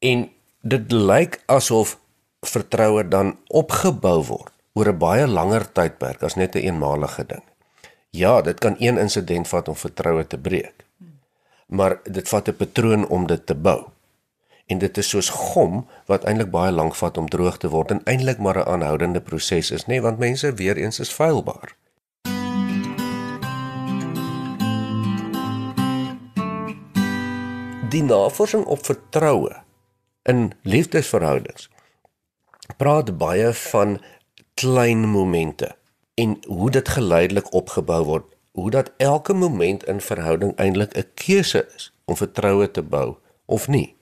En 0.00 0.30
dit 0.62 0.92
lyk 0.92 1.40
asof 1.46 1.98
vertroue 2.42 3.08
dan 3.08 3.38
opgebou 3.48 4.22
word 4.22 4.55
oor 4.76 4.88
'n 4.92 4.98
baie 4.98 5.26
langer 5.26 5.64
tydperk 5.72 6.22
as 6.22 6.36
net 6.36 6.54
'n 6.54 6.58
een 6.58 6.64
eenmalige 6.64 7.24
ding. 7.26 7.44
Ja, 8.10 8.42
dit 8.42 8.58
kan 8.58 8.76
een 8.78 8.98
insident 8.98 9.48
vat 9.48 9.68
om 9.68 9.76
vertroue 9.76 10.26
te 10.26 10.38
breek. 10.38 10.84
Maar 11.66 12.00
dit 12.02 12.28
vat 12.28 12.48
'n 12.48 12.56
patroon 12.56 13.08
om 13.08 13.26
dit 13.26 13.46
te 13.46 13.54
bou. 13.54 13.84
En 14.66 14.78
dit 14.78 14.98
is 14.98 15.08
soos 15.08 15.28
gom 15.28 15.86
wat 16.06 16.24
eintlik 16.24 16.50
baie 16.50 16.72
lank 16.72 16.94
vat 16.94 17.18
om 17.18 17.28
droog 17.28 17.56
te 17.56 17.68
word 17.68 17.90
en 17.90 18.00
eintlik 18.04 18.38
maar 18.38 18.58
'n 18.58 18.68
aanhoudende 18.68 19.20
proses 19.20 19.70
is, 19.70 19.82
nê, 19.82 19.86
nee, 19.86 20.02
want 20.02 20.18
mense 20.18 20.54
weer 20.54 20.76
eens 20.76 20.98
is 21.00 21.12
feilbaar. 21.12 21.76
Die 27.88 28.02
navorsing 28.02 28.64
op 28.64 28.84
vertroue 28.84 29.56
in 30.22 30.52
liefdesverhoudings 30.62 31.70
praat 32.76 33.18
baie 33.18 33.52
van 33.52 34.00
klein 34.56 35.08
momente 35.08 35.76
en 36.14 36.38
hoe 36.46 36.70
dit 36.70 36.88
geleidelik 36.88 37.52
opgebou 37.52 38.04
word, 38.04 38.28
hoe 38.50 38.70
dat 38.70 38.92
elke 38.96 39.32
moment 39.32 39.84
in 39.84 40.00
verhouding 40.00 40.54
eintlik 40.56 40.96
'n 40.96 41.10
keuse 41.14 41.68
is 41.76 41.92
om 42.04 42.16
vertroue 42.16 42.70
te 42.70 42.82
bou 42.82 43.16
of 43.44 43.68
nie. 43.68 43.96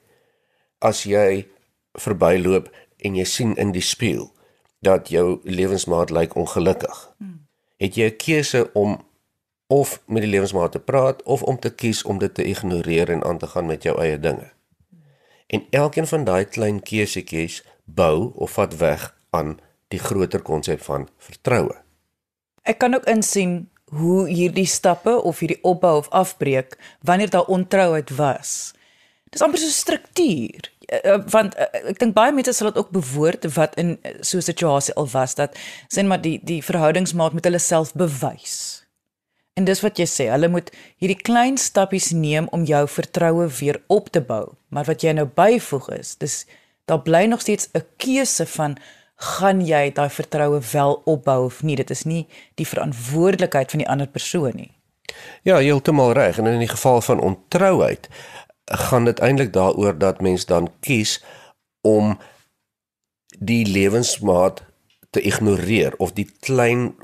As 0.78 1.02
jy 1.02 1.46
verbyloop 1.92 2.70
en 2.96 3.14
jy 3.14 3.24
sien 3.24 3.56
in 3.56 3.72
die 3.72 3.82
spieël 3.82 4.30
dat 4.78 5.08
jou 5.08 5.40
lewensmaat 5.42 6.10
lyk 6.10 6.34
ongelukkig, 6.34 7.14
het 7.76 7.94
jy 7.94 8.06
'n 8.06 8.16
keuse 8.16 8.70
om 8.72 9.02
of 9.66 10.02
met 10.06 10.22
die 10.22 10.30
lewensmaat 10.30 10.72
te 10.72 10.78
praat 10.78 11.22
of 11.22 11.42
om 11.42 11.58
te 11.58 11.74
kies 11.74 12.02
om 12.02 12.18
dit 12.18 12.34
te 12.34 12.44
ignoreer 12.44 13.10
en 13.10 13.24
aan 13.24 13.38
te 13.38 13.46
gaan 13.46 13.66
met 13.66 13.82
jou 13.82 13.98
eie 14.00 14.20
dinge. 14.20 14.52
En 15.46 15.66
elkeen 15.70 16.06
van 16.06 16.24
daai 16.24 16.44
klein 16.44 16.82
keusetjies 16.82 17.64
bou 17.84 18.32
of 18.34 18.50
vat 18.50 18.76
weg 18.76 19.18
aan 19.30 19.58
die 19.88 19.98
groter 19.98 20.42
konsep 20.42 20.82
van 20.82 21.08
vertroue. 21.18 21.74
Ek 22.62 22.78
kan 22.78 22.94
ook 22.94 23.04
insien 23.10 23.68
hoe 23.92 24.28
hierdie 24.28 24.66
stappe 24.66 25.22
of 25.22 25.38
hierdie 25.38 25.60
opbou 25.62 25.96
of 25.98 26.08
afbreek 26.08 26.78
wanneer 27.00 27.30
daar 27.30 27.50
ontrouheid 27.52 28.10
was. 28.16 28.72
Dis 29.30 29.42
amper 29.42 29.58
so 29.58 29.66
'n 29.66 29.70
struktuur. 29.70 30.70
Eh, 30.88 31.12
eh, 31.12 31.20
want 31.26 31.54
eh, 31.54 31.90
ek 31.90 31.98
dink 31.98 32.14
baie 32.14 32.32
mense 32.32 32.52
sal 32.52 32.70
dit 32.72 32.78
ook 32.78 32.90
bewoord 32.90 33.54
wat 33.54 33.74
in 33.74 33.98
so 34.20 34.36
'n 34.36 34.42
situasie 34.42 34.94
al 34.94 35.08
was 35.08 35.34
dat 35.34 35.56
sien 35.88 36.06
maar 36.06 36.20
die 36.20 36.40
die 36.42 36.62
verhoudingsmaat 36.62 37.32
met 37.32 37.44
hulle 37.44 37.58
self 37.58 37.92
bewys. 37.94 38.84
En 39.54 39.64
dis 39.64 39.80
wat 39.80 39.98
jy 39.98 40.06
sê, 40.06 40.24
hulle 40.30 40.48
moet 40.48 40.70
hierdie 40.98 41.22
klein 41.22 41.56
stappies 41.56 42.10
neem 42.10 42.48
om 42.50 42.64
jou 42.64 42.88
vertroue 42.88 43.46
weer 43.60 43.82
op 43.86 44.08
te 44.08 44.20
bou. 44.20 44.54
Maar 44.68 44.84
wat 44.84 45.02
jy 45.02 45.12
nou 45.12 45.26
byvoeg 45.26 45.90
is, 45.98 46.16
dis 46.16 46.46
daar 46.84 47.02
bly 47.02 47.24
nog 47.26 47.40
steeds 47.40 47.68
'n 47.72 47.86
keuse 47.96 48.46
van 48.46 48.76
gaan 49.24 49.60
jy 49.64 49.88
daai 49.96 50.10
vertroue 50.10 50.60
wel 50.72 50.96
opbou 51.10 51.44
of 51.48 51.62
nie. 51.62 51.76
Dit 51.76 51.90
is 51.90 52.04
nie 52.04 52.26
die 52.60 52.66
verantwoordelikheid 52.68 53.70
van 53.70 53.82
die 53.82 53.88
ander 53.88 54.10
persoon 54.10 54.56
nie. 54.58 54.70
Ja, 55.42 55.56
heeltemal 55.56 56.12
reg. 56.12 56.38
En 56.38 56.46
in 56.46 56.62
die 56.62 56.70
geval 56.70 57.00
van 57.00 57.20
ontrouheid 57.20 58.08
gaan 58.64 59.04
dit 59.04 59.20
eintlik 59.20 59.52
daaroor 59.52 59.98
dat 59.98 60.20
mens 60.20 60.46
dan 60.46 60.70
kies 60.80 61.18
om 61.80 62.18
die 63.38 63.66
lewensmaat 63.66 64.62
te 65.10 65.20
ignoreer 65.20 65.94
of 65.96 66.12
die 66.12 66.28
klein 66.40 66.94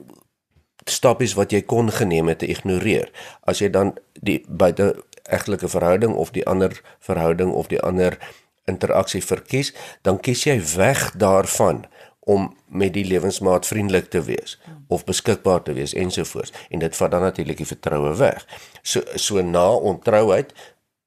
stappies 0.89 1.37
wat 1.39 1.53
jy 1.53 1.63
kon 1.63 1.91
geneem 1.93 2.29
het 2.29 2.41
te 2.43 2.49
ignoreer. 2.51 3.11
As 3.47 3.61
jy 3.61 3.71
dan 3.71 3.95
die 4.15 4.41
buite 4.49 4.95
egtelike 5.31 5.69
verhouding 5.69 6.15
of 6.15 6.33
die 6.35 6.47
ander 6.47 6.75
verhouding 6.99 7.53
of 7.53 7.69
die 7.71 7.81
ander 7.81 8.19
interaksie 8.65 9.23
verkies, 9.25 9.73
dan 10.03 10.21
kies 10.21 10.47
jy 10.47 10.59
weg 10.75 11.11
daarvan 11.19 11.85
om 12.21 12.57
met 12.67 12.93
die 12.93 13.05
lewensmaat 13.05 13.67
vriendelik 13.67 14.11
te 14.11 14.23
wees 14.23 14.59
of 14.89 15.05
beskikbaar 15.05 15.63
te 15.63 15.73
wees 15.73 15.95
ensovoorts 15.95 16.53
en 16.69 16.79
dit 16.79 16.97
vat 16.97 17.11
dan 17.11 17.25
natuurlik 17.25 17.57
die 17.57 17.67
vertroue 17.67 18.13
weg. 18.17 18.45
So 18.83 19.01
so 19.15 19.43
na 19.43 19.71
ontrouheid 19.73 20.53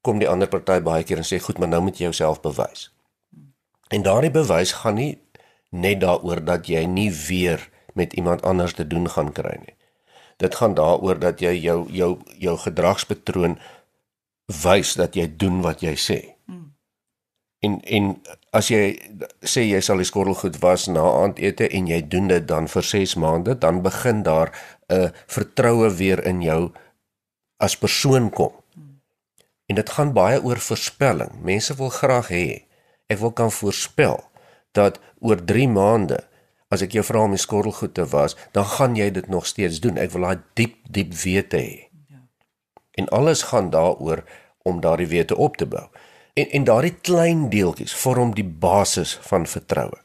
kom 0.02 0.20
die 0.20 0.30
ander 0.30 0.50
party 0.52 0.82
baie 0.84 1.04
keer 1.04 1.22
en 1.22 1.28
sê 1.28 1.40
goed, 1.40 1.60
maar 1.60 1.70
nou 1.72 1.82
moet 1.86 2.00
jy 2.00 2.10
jouself 2.10 2.42
bewys. 2.42 2.90
En 3.94 4.04
daardie 4.04 4.34
bewys 4.34 4.74
gaan 4.82 4.98
nie 5.00 5.22
net 5.70 6.02
daaroor 6.02 6.44
dat 6.44 6.68
jy 6.68 6.84
nie 6.90 7.12
weer 7.28 7.70
met 7.94 8.14
iemand 8.14 8.42
anders 8.42 8.74
te 8.74 8.88
doen 8.88 9.10
gaan 9.10 9.32
kry 9.32 9.56
nie. 9.62 9.76
Dit 10.42 10.56
gaan 10.56 10.74
daaroor 10.74 11.20
dat 11.20 11.42
jy 11.42 11.54
jou 11.62 11.86
jou 11.94 12.18
jou 12.42 12.58
gedragspatroon 12.58 13.60
wys 14.64 14.96
dat 15.00 15.16
jy 15.16 15.28
doen 15.38 15.62
wat 15.62 15.86
jy 15.86 15.94
sê. 15.96 16.20
En 17.64 17.80
en 17.82 18.16
as 18.54 18.70
jy 18.70 18.94
sê 19.42 19.66
jy 19.66 19.82
sal 19.82 20.02
die 20.02 20.08
skottelgoed 20.08 20.60
was 20.62 20.86
na 20.88 21.04
aandete 21.24 21.68
en 21.74 21.88
jy 21.90 22.00
doen 22.06 22.30
dit 22.30 22.46
dan 22.48 22.70
vir 22.70 22.86
6 22.86 23.16
maande, 23.22 23.58
dan 23.58 23.82
begin 23.82 24.24
daar 24.24 24.54
'n 24.90 25.12
vertroue 25.28 25.90
weer 25.90 26.22
in 26.26 26.42
jou 26.42 26.72
as 27.58 27.78
persoon 27.78 28.30
kom. 28.30 28.54
En 29.66 29.76
dit 29.76 29.90
gaan 29.90 30.14
baie 30.14 30.44
oor 30.44 30.60
voorspelling. 30.60 31.42
Mense 31.42 31.74
wil 31.76 31.90
graag 31.90 32.30
hê 32.30 32.66
ek 33.08 33.20
wil 33.20 33.32
kan 33.32 33.52
voorspel 33.52 34.24
dat 34.72 35.00
oor 35.20 35.46
3 35.46 35.68
maande 35.68 36.20
as 36.74 36.82
ek 36.82 36.96
jou 36.98 37.04
vra 37.06 37.26
om 37.28 37.36
die 37.36 37.42
skottelgoed 37.42 37.94
te 37.94 38.06
was, 38.10 38.36
dan 38.52 38.66
gaan 38.66 38.96
jy 38.96 39.12
dit 39.14 39.28
nog 39.30 39.46
steeds 39.46 39.80
doen. 39.80 39.98
Ek 39.98 40.12
wil 40.12 40.26
daai 40.26 40.42
diep 40.58 40.76
diep 40.90 41.14
wete 41.14 41.58
hê. 41.58 41.90
Ja. 42.10 42.22
En 42.98 43.10
alles 43.10 43.44
gaan 43.52 43.70
daaroor 43.70 44.24
om 44.64 44.82
daardie 44.82 45.08
wete 45.08 45.38
op 45.38 45.58
te 45.58 45.66
bou. 45.70 45.86
En 46.34 46.50
en 46.50 46.64
daardie 46.64 46.96
klein 47.02 47.50
deeltjies 47.50 47.94
vorm 47.94 48.34
die 48.34 48.46
basis 48.46 49.18
van 49.22 49.46
vertroue. 49.48 50.00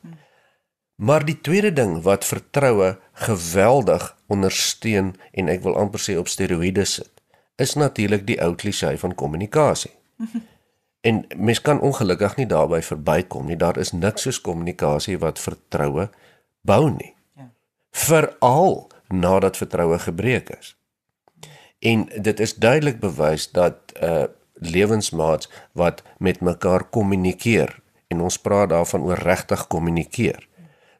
Maar 0.94 1.24
die 1.24 1.40
tweede 1.40 1.72
ding 1.72 2.02
wat 2.02 2.24
vertroue 2.24 2.98
geweldig 3.12 4.16
ondersteun 4.26 5.14
en 5.32 5.48
ek 5.48 5.62
wil 5.62 5.78
amper 5.78 6.02
sê 6.02 6.18
op 6.18 6.28
steroïde 6.28 6.84
sit, 6.84 7.10
is 7.56 7.74
natuurlik 7.78 8.26
die 8.26 8.40
ou 8.42 8.54
klise 8.54 8.96
van 8.98 9.14
kommunikasie. 9.14 9.94
En 11.00 11.24
mens 11.36 11.60
kan 11.62 11.80
ongelukkig 11.80 12.36
nie 12.36 12.46
daarby 12.46 12.80
verbykom 12.82 13.46
nie. 13.46 13.56
Daar 13.56 13.76
is 13.78 13.92
niks 13.92 14.24
soos 14.26 14.40
kommunikasie 14.42 15.14
wat 15.22 15.38
vertroue 15.38 16.08
bou 16.66 16.90
nie. 16.90 17.12
Ja. 17.38 17.46
Veral 17.90 18.90
nadat 19.08 19.56
vertroue 19.56 19.98
gebreek 19.98 20.50
is. 20.58 20.74
En 21.78 22.08
dit 22.22 22.40
is 22.40 22.54
duidelik 22.54 22.98
bewys 23.00 23.50
dat 23.54 23.94
uh 24.02 24.26
lewensmaats 24.60 25.50
wat 25.72 26.02
met 26.18 26.40
mekaar 26.40 26.84
kommunikeer 26.84 27.80
en 28.08 28.20
ons 28.20 28.38
praat 28.38 28.68
daarvan 28.68 29.02
oor 29.02 29.18
regtig 29.18 29.66
kommunikeer. 29.66 30.48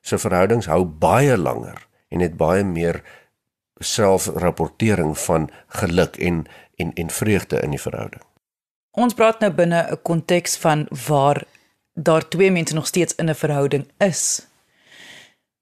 So 0.00 0.18
verhoudings 0.18 0.66
hou 0.66 0.84
baie 0.84 1.36
langer 1.38 1.86
en 2.08 2.20
het 2.20 2.36
baie 2.36 2.64
meer 2.64 3.02
selfrapportering 3.80 5.18
van 5.18 5.50
geluk 5.80 6.16
en 6.16 6.46
en 6.78 6.92
en 6.94 7.10
vreugde 7.10 7.60
in 7.60 7.70
die 7.74 7.82
verhouding. 7.82 8.22
Ons 8.98 9.14
praat 9.14 9.40
nou 9.40 9.50
binne 9.52 9.86
'n 9.90 10.02
konteks 10.02 10.56
van 10.56 10.86
waar 11.06 11.42
daar 11.94 12.28
twee 12.28 12.50
mense 12.50 12.74
nog 12.74 12.86
steeds 12.86 13.14
in 13.14 13.30
'n 13.30 13.34
verhouding 13.34 13.88
is. 13.98 14.46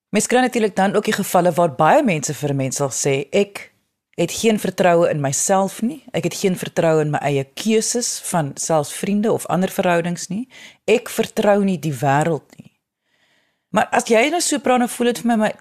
Mens 0.09 0.27
kry 0.27 0.41
natuurlik 0.41 0.77
dan 0.77 0.95
ook 0.95 1.05
die 1.05 1.13
gevalle 1.13 1.53
waar 1.53 1.75
baie 1.75 2.03
mense 2.03 2.35
vir 2.35 2.51
'n 2.51 2.57
mens 2.57 2.77
sal 2.77 2.91
sê 2.91 3.29
ek 3.31 3.73
het 4.17 4.33
geen 4.33 4.59
vertroue 4.59 5.09
in 5.11 5.21
myself 5.21 5.83
nie. 5.85 6.01
Ek 6.17 6.25
het 6.25 6.35
geen 6.41 6.57
vertroue 6.57 7.05
in 7.05 7.13
my 7.13 7.21
eie 7.21 7.45
keuses 7.45 8.17
van 8.31 8.55
selfs 8.61 8.95
vriende 8.97 9.33
of 9.33 9.47
ander 9.53 9.73
verhoudings 9.73 10.31
nie. 10.33 10.47
Ek 10.89 11.13
vertrou 11.13 11.61
nie 11.65 11.77
die 11.79 11.93
wêreld 11.93 12.57
nie. 12.57 12.73
Maar 13.77 13.91
as 13.93 14.09
jy 14.09 14.29
nou 14.33 14.41
so 14.41 14.63
praat 14.65 14.87
en 14.87 14.89
voel 14.89 15.13
dit 15.13 15.21
vir 15.21 15.29
my 15.33 15.37
maar 15.43 15.59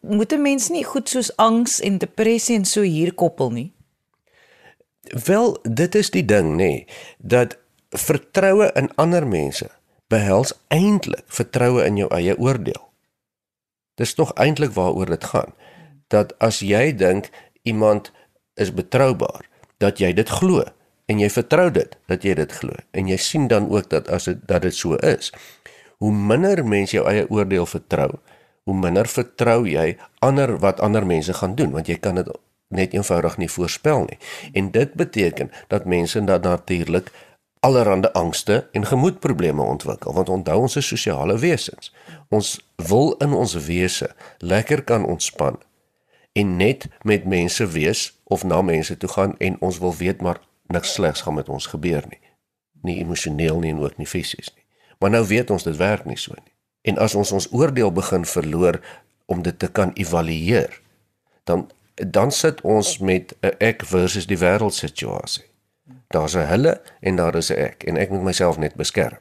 moet 0.00 0.32
'n 0.32 0.42
mens 0.42 0.68
nie 0.68 0.84
goed 0.84 1.08
soos 1.08 1.36
angs 1.36 1.80
en 1.80 1.98
depressie 1.98 2.56
en 2.56 2.64
so 2.64 2.82
hier 2.82 3.14
koppel 3.14 3.50
nie. 3.50 3.72
Wel, 5.24 5.58
dit 5.62 5.94
is 5.94 6.10
die 6.10 6.24
ding 6.24 6.50
nê, 6.50 6.56
nee, 6.56 6.86
dat 7.18 7.56
vertroue 7.90 8.70
in 8.74 8.94
ander 8.94 9.26
mense 9.26 9.70
behels 10.06 10.52
eintlik 10.68 11.24
vertroue 11.26 11.84
in 11.84 11.96
jou 11.96 12.08
eie 12.14 12.38
oordeel. 12.38 12.88
Dis 13.94 14.14
tog 14.14 14.32
eintlik 14.34 14.70
waaroor 14.70 15.06
dit 15.06 15.24
gaan. 15.24 15.54
Dat 16.08 16.38
as 16.38 16.60
jy 16.60 16.92
dink 16.96 17.30
iemand 17.68 18.10
is 18.58 18.72
betroubaar, 18.74 19.46
dat 19.78 20.00
jy 20.02 20.12
dit 20.16 20.28
glo 20.28 20.64
en 21.08 21.20
jy 21.22 21.28
vertrou 21.32 21.68
dit 21.72 21.94
dat 22.10 22.24
jy 22.26 22.34
dit 22.36 22.52
glo 22.60 22.74
en 22.92 23.08
jy 23.08 23.16
sien 23.22 23.46
dan 23.48 23.70
ook 23.72 23.88
dat 23.92 24.10
as 24.12 24.28
dit 24.28 24.42
dat 24.48 24.66
dit 24.66 24.74
so 24.74 24.98
is. 25.06 25.30
Hoe 26.02 26.12
minder 26.12 26.62
mense 26.66 26.96
jou 26.96 27.06
eie 27.10 27.26
oordeel 27.30 27.66
vertrou, 27.66 28.18
hoe 28.68 28.76
minder 28.76 29.08
vertrou 29.08 29.64
jy 29.66 29.96
ander 30.24 30.58
wat 30.62 30.82
ander 30.84 31.06
mense 31.06 31.34
gaan 31.40 31.56
doen 31.58 31.72
want 31.74 31.88
jy 31.88 31.96
kan 32.02 32.20
dit 32.20 32.28
net 32.68 32.92
eenvoudig 32.92 33.38
nie 33.40 33.48
voorspel 33.48 34.04
nie. 34.10 34.18
En 34.52 34.70
dit 34.74 34.92
beteken 34.92 35.50
dat 35.72 35.88
mense 35.88 36.20
dan 36.24 36.44
natuurlik 36.44 37.08
allerlei 37.64 38.12
angste 38.12 38.68
en 38.72 38.86
gemoedprobleme 38.86 39.62
ontwikkel 39.62 40.12
want 40.14 40.28
onthou 40.28 40.58
ons 40.66 40.76
is 40.76 40.86
sosiale 40.86 41.38
wesens. 41.38 41.94
Ons 42.28 42.58
wil 42.90 43.14
in 43.24 43.32
ons 43.32 43.56
wese 43.64 44.12
lekker 44.38 44.84
kan 44.84 45.06
ontspan 45.06 45.56
en 46.38 46.56
net 46.56 46.86
met 47.02 47.24
mense 47.24 47.66
wees 47.74 48.02
of 48.24 48.44
na 48.44 48.62
mense 48.62 48.96
toe 48.96 49.10
gaan 49.10 49.34
en 49.38 49.56
ons 49.60 49.78
wil 49.82 49.94
weet 49.96 50.20
maar 50.22 50.40
niks 50.66 50.92
slegs 50.92 51.24
gaan 51.26 51.34
met 51.34 51.48
ons 51.48 51.66
gebeur 51.66 52.04
nie. 52.08 52.20
Nie 52.82 52.98
emosioneel 53.02 53.58
nie 53.58 53.72
en 53.74 53.80
ook 53.82 53.96
nie 53.98 54.06
fisies 54.06 54.52
nie. 54.54 54.64
Maar 54.98 55.10
nou 55.10 55.24
weet 55.26 55.50
ons 55.50 55.66
dit 55.66 55.76
werk 55.76 56.04
nie 56.04 56.18
so 56.18 56.34
nie. 56.36 56.54
En 56.92 56.98
as 57.02 57.14
ons 57.18 57.32
ons 57.32 57.48
oordeel 57.52 57.92
begin 57.92 58.24
verloor 58.24 58.80
om 59.26 59.42
dit 59.42 59.58
te 59.58 59.70
kan 59.70 59.92
evalueer, 59.94 60.80
dan 61.44 61.68
dan 61.98 62.30
sit 62.30 62.60
ons 62.60 62.98
met 62.98 63.34
'n 63.42 63.56
ek 63.58 63.82
versus 63.84 64.26
die 64.26 64.38
wêreld 64.38 64.74
situasie. 64.74 65.44
Daar's 66.08 66.36
'n 66.36 66.46
hulle 66.46 66.80
en 67.00 67.16
daar 67.16 67.34
is 67.34 67.50
'n 67.50 67.58
ek 67.58 67.82
en 67.82 67.96
ek 67.96 68.10
moet 68.10 68.22
myself 68.22 68.58
net 68.58 68.74
beskerm. 68.74 69.18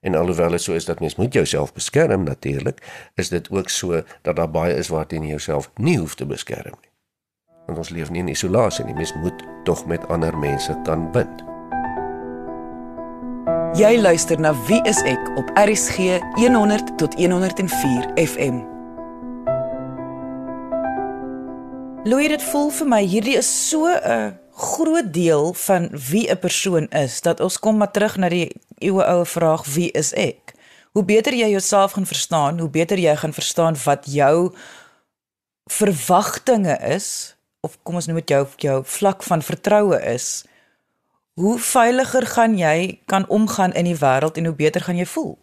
En 0.00 0.14
alhoewel 0.14 0.50
dit 0.50 0.62
so 0.62 0.72
is 0.72 0.84
dat 0.84 1.00
mens 1.00 1.16
moet 1.16 1.32
jouself 1.32 1.72
beskerm 1.72 2.22
natuurlik, 2.22 3.10
is 3.14 3.28
dit 3.28 3.50
ook 3.50 3.68
so 3.68 4.02
dat 4.22 4.36
daar 4.36 4.50
baie 4.50 4.74
is 4.74 4.88
waarteen 4.88 5.22
jy 5.22 5.28
jouself 5.28 5.70
nie 5.74 5.98
hoef 5.98 6.14
te 6.14 6.26
beskerm 6.26 6.74
nie. 6.80 6.90
Want 7.66 7.78
ons 7.78 7.88
leef 7.88 8.10
nie 8.10 8.20
in 8.20 8.28
isolasie 8.28 8.84
nie, 8.84 8.94
mens 8.94 9.14
moet 9.14 9.44
tog 9.64 9.84
met 9.86 10.08
ander 10.08 10.38
mense 10.38 10.78
kan 10.84 11.10
bind. 11.12 11.44
Jy 13.76 14.00
luister 14.00 14.40
na 14.40 14.54
Wie 14.66 14.80
is 14.88 15.02
ek 15.06 15.30
op 15.36 15.52
RCG 15.54 16.16
100 16.34 16.96
tot 16.98 17.14
104 17.14 18.10
FM. 18.16 18.64
Louis, 22.08 22.28
dit 22.32 22.42
voel 22.42 22.70
vir 22.72 22.88
my 22.88 23.02
hierdie 23.04 23.36
is 23.36 23.68
so 23.68 23.84
'n 23.86 24.32
groot 24.56 25.12
deel 25.12 25.52
van 25.52 25.88
wie 26.10 26.30
'n 26.30 26.38
persoon 26.38 26.88
is 26.88 27.20
dat 27.20 27.40
ons 27.40 27.58
kom 27.58 27.76
maar 27.76 27.90
terug 27.90 28.16
na 28.16 28.28
die 28.28 28.56
eeue 28.80 29.04
oue 29.04 29.26
vraag 29.26 29.64
wie 29.74 29.90
is 29.92 30.12
ek? 30.12 30.54
Hoe 30.92 31.04
beter 31.04 31.32
jy 31.32 31.52
jouself 31.52 31.92
gaan 31.92 32.06
verstaan, 32.06 32.58
hoe 32.58 32.70
beter 32.70 32.98
jy 32.98 33.16
gaan 33.16 33.32
verstaan 33.32 33.76
wat 33.84 34.08
jou 34.10 34.50
verwagtinge 35.70 36.78
is 36.82 37.36
of 37.60 37.76
kom 37.84 37.98
ons 38.00 38.08
noem 38.08 38.20
dit 38.22 38.32
jou 38.32 38.44
jou 38.64 38.78
vlak 38.96 39.22
van 39.26 39.44
vertroue 39.44 40.00
is. 40.08 40.30
Hoe 41.40 41.58
veiliger 41.60 42.26
gaan 42.26 42.56
jy 42.58 43.00
kan 43.08 43.28
omgaan 43.28 43.76
in 43.76 43.88
die 43.88 43.98
wêreld 44.00 44.40
en 44.40 44.50
hoe 44.50 44.56
beter 44.56 44.84
gaan 44.84 44.98
jy 44.98 45.06
voel? 45.08 45.36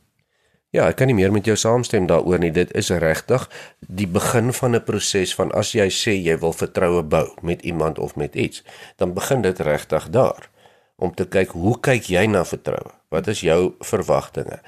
Ja, 0.76 0.90
ek 0.90 0.98
kan 1.00 1.08
nie 1.10 1.16
meer 1.16 1.32
met 1.32 1.48
jou 1.48 1.56
saamstem 1.58 2.10
daaroor 2.10 2.42
nie. 2.44 2.52
Dit 2.52 2.74
is 2.78 2.92
regtig 2.92 3.48
die 3.80 4.10
begin 4.10 4.52
van 4.54 4.76
'n 4.76 4.84
proses 4.84 5.34
van 5.36 5.52
as 5.56 5.72
jy 5.72 5.88
sê 5.90 6.14
jy 6.14 6.38
wil 6.38 6.54
vertroue 6.54 7.04
bou 7.04 7.28
met 7.42 7.62
iemand 7.62 8.00
of 8.00 8.16
met 8.16 8.36
iets, 8.36 8.64
dan 8.98 9.14
begin 9.14 9.42
dit 9.42 9.60
regtig 9.60 10.10
daar 10.10 10.50
om 10.98 11.14
te 11.14 11.26
kyk 11.26 11.50
hoe 11.50 11.80
kyk 11.80 12.10
jy 12.10 12.26
na 12.26 12.44
vertroue? 12.46 12.97
Wat 13.10 13.28
is 13.28 13.40
jou 13.40 13.74
verwagtinge? 13.80 14.60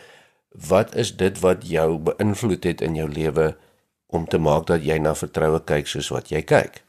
Wat 0.50 0.96
is 0.96 1.16
dit 1.16 1.40
wat 1.40 1.68
jou 1.68 1.98
beïnvloed 1.98 2.64
het 2.64 2.82
in 2.82 2.96
jou 2.96 3.10
lewe 3.10 3.58
om 4.08 4.28
te 4.28 4.38
maak 4.38 4.66
dat 4.68 4.86
jy 4.86 4.98
na 4.98 5.14
vertroue 5.16 5.60
kyk 5.64 5.88
soos 5.88 6.10
wat 6.10 6.32
jy 6.32 6.42
kyk? 6.42 6.82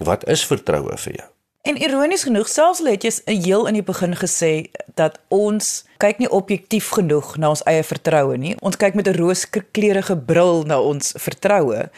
Wat 0.00 0.24
is 0.28 0.46
vertroue 0.46 0.96
vir 0.96 1.16
jou? 1.18 1.28
En 1.68 1.76
ironies 1.76 2.22
genoeg, 2.24 2.48
selfs 2.48 2.80
al 2.80 2.94
het 2.94 3.04
jy 3.04 3.10
heel 3.44 3.66
in 3.68 3.76
die 3.76 3.84
begin 3.84 4.14
gesê 4.16 4.70
dat 4.96 5.18
ons 5.28 5.82
kyk 6.00 6.22
nie 6.22 6.30
objektief 6.32 6.88
genoeg 6.96 7.34
na 7.36 7.50
ons 7.52 7.64
eie 7.68 7.82
vertroue 7.84 8.38
nie. 8.40 8.54
Ons 8.64 8.80
kyk 8.80 8.94
met 8.94 9.08
'n 9.08 9.18
rooskleurige 9.18 10.16
bril 10.16 10.64
na 10.64 10.80
ons 10.80 11.12
vertroue. 11.16 11.90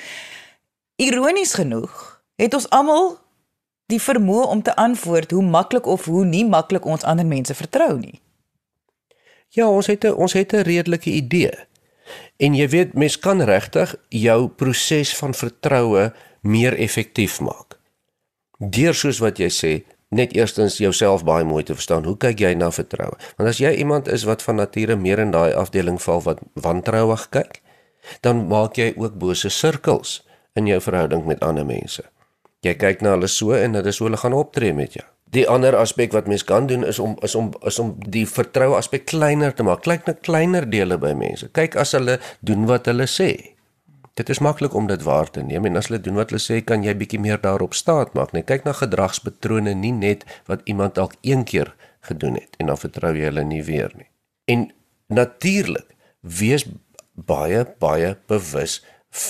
Ironies 0.97 1.55
genoeg, 1.55 2.23
het 2.37 2.55
ons 2.55 2.69
almal 2.71 3.19
die 3.87 4.01
vermoë 4.01 4.47
om 4.47 4.63
te 4.63 4.75
antwoord 4.77 5.31
hoe 5.31 5.43
maklik 5.43 5.87
of 5.87 6.05
hoe 6.05 6.25
nie 6.25 6.45
maklik 6.45 6.85
ons 6.85 7.05
ander 7.05 7.27
mense 7.27 7.55
vertrou 7.55 7.99
nie. 7.99 8.22
Ja, 9.53 9.69
ons 9.69 9.87
het 9.87 10.05
'n 10.05 10.15
ons 10.17 10.33
het 10.33 10.53
'n 10.53 10.65
redelike 10.65 11.11
idee. 11.11 11.53
En 12.37 12.55
jy 12.55 12.69
weet, 12.69 12.95
mens 12.95 13.19
kan 13.19 13.43
regtig 13.43 13.97
jou 14.09 14.49
proses 14.49 15.17
van 15.17 15.35
vertroue 15.35 16.13
meer 16.41 16.79
effektief 16.79 17.41
maak. 17.41 17.79
Deur 18.59 18.95
soos 18.95 19.19
wat 19.19 19.39
jy 19.39 19.49
sê, 19.51 19.85
net 20.09 20.33
eerstens 20.33 20.77
jouself 20.79 21.25
baie 21.25 21.45
mooi 21.45 21.63
te 21.63 21.75
verstaan. 21.75 22.05
Hoe 22.05 22.17
kyk 22.17 22.39
jy 22.39 22.55
na 22.55 22.71
vertroue? 22.71 23.17
Want 23.37 23.49
as 23.49 23.59
jy 23.59 23.75
iemand 23.75 24.09
is 24.09 24.25
wat 24.25 24.43
van 24.43 24.57
nature 24.57 24.97
meer 24.97 25.19
in 25.19 25.31
daai 25.31 25.53
afdeling 25.53 26.03
val 26.03 26.21
wat 26.23 26.39
wantrouig 26.53 27.29
kyk, 27.29 27.61
dan 28.21 28.47
maak 28.47 28.77
jy 28.77 28.93
ook 28.97 29.19
bose 29.19 29.49
sirkels 29.49 30.29
in 30.53 30.67
jou 30.67 30.81
verhouding 30.81 31.25
met 31.25 31.41
ander 31.41 31.67
mense. 31.67 32.03
Jy 32.61 32.75
kyk 32.75 33.01
na 33.01 33.11
hulle 33.17 33.27
so 33.27 33.53
en 33.53 33.73
dit 33.73 33.87
is 33.87 33.99
hoe 33.99 34.07
hulle 34.07 34.21
gaan 34.21 34.33
optree 34.33 34.75
met 34.75 34.93
jou. 34.93 35.07
Die 35.33 35.47
ander 35.49 35.77
aspek 35.81 36.13
wat 36.13 36.29
mens 36.29 36.45
kan 36.45 36.67
doen 36.69 36.85
is 36.85 36.99
om 36.99 37.17
is 37.25 37.35
om 37.35 37.53
is 37.65 37.79
om 37.81 37.95
die 38.05 38.27
vertroue 38.29 38.77
aspek 38.77 39.07
kleiner 39.09 39.55
te 39.57 39.65
maak. 39.65 39.81
Kyk 39.87 40.07
na 40.07 40.13
kleiner 40.13 40.67
dele 40.69 40.99
by 41.01 41.15
mense. 41.17 41.49
Kyk 41.57 41.77
as 41.81 41.95
hulle 41.97 42.19
doen 42.45 42.67
wat 42.69 42.91
hulle 42.91 43.09
sê. 43.09 43.31
Dit 44.21 44.29
is 44.29 44.43
maklik 44.45 44.75
om 44.77 44.87
dit 44.91 45.03
waar 45.03 45.31
te 45.33 45.41
neem 45.41 45.65
en 45.71 45.81
as 45.81 45.89
hulle 45.89 46.03
doen 46.05 46.19
wat 46.21 46.35
hulle 46.35 46.43
sê, 46.43 46.61
kan 46.61 46.85
jy 46.85 46.93
bietjie 47.01 47.21
meer 47.21 47.41
daarop 47.41 47.73
staat 47.73 48.13
maak. 48.13 48.35
Net 48.37 48.45
kyk 48.51 48.69
na 48.69 48.77
gedragspatrone, 48.77 49.73
nie 49.73 49.95
net 49.97 50.27
wat 50.51 50.61
iemand 50.69 51.01
dalk 51.01 51.17
een 51.25 51.47
keer 51.49 51.73
gedoen 52.05 52.37
het 52.37 52.61
en 52.61 52.69
dan 52.69 52.81
vertrou 52.81 53.15
jy 53.17 53.31
hulle 53.31 53.47
nie 53.49 53.63
weer 53.65 53.93
nie. 53.97 54.11
En 54.53 54.69
natuurlik, 55.09 55.89
wees 56.21 56.67
baie 57.17 57.65
baie 57.81 58.17
bewus 58.29 58.81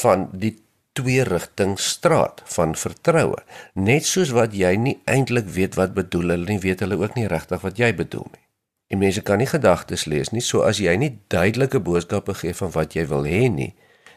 van 0.03 0.29
die 0.33 0.57
twee 0.93 1.23
rigting 1.25 1.79
straat 1.81 2.43
van 2.45 2.75
vertroue. 2.77 3.39
Net 3.75 4.05
soos 4.07 4.31
wat 4.37 4.55
jy 4.57 4.77
nie 4.77 4.99
eintlik 5.05 5.49
weet 5.49 5.75
wat 5.81 5.95
bedoel 5.97 6.35
hulle 6.35 6.49
nie, 6.51 6.61
weet 6.61 6.81
hulle 6.85 6.99
ook 7.01 7.15
nie 7.17 7.29
regtig 7.31 7.61
wat 7.65 7.79
jy 7.81 7.95
bedoel 7.97 8.29
nie. 8.31 8.45
En 8.93 8.99
mense 9.01 9.23
kan 9.25 9.39
nie 9.41 9.49
gedagtes 9.49 10.05
lees 10.05 10.31
nie, 10.37 10.45
so 10.45 10.61
as 10.69 10.79
jy 10.83 10.93
nie 11.01 11.19
duidelike 11.33 11.81
boodskappe 11.81 12.35
gee 12.43 12.53
van 12.55 12.71
wat 12.75 12.93
jy 12.97 13.07
wil 13.09 13.25
hê 13.25 13.49
nie, 13.49 13.73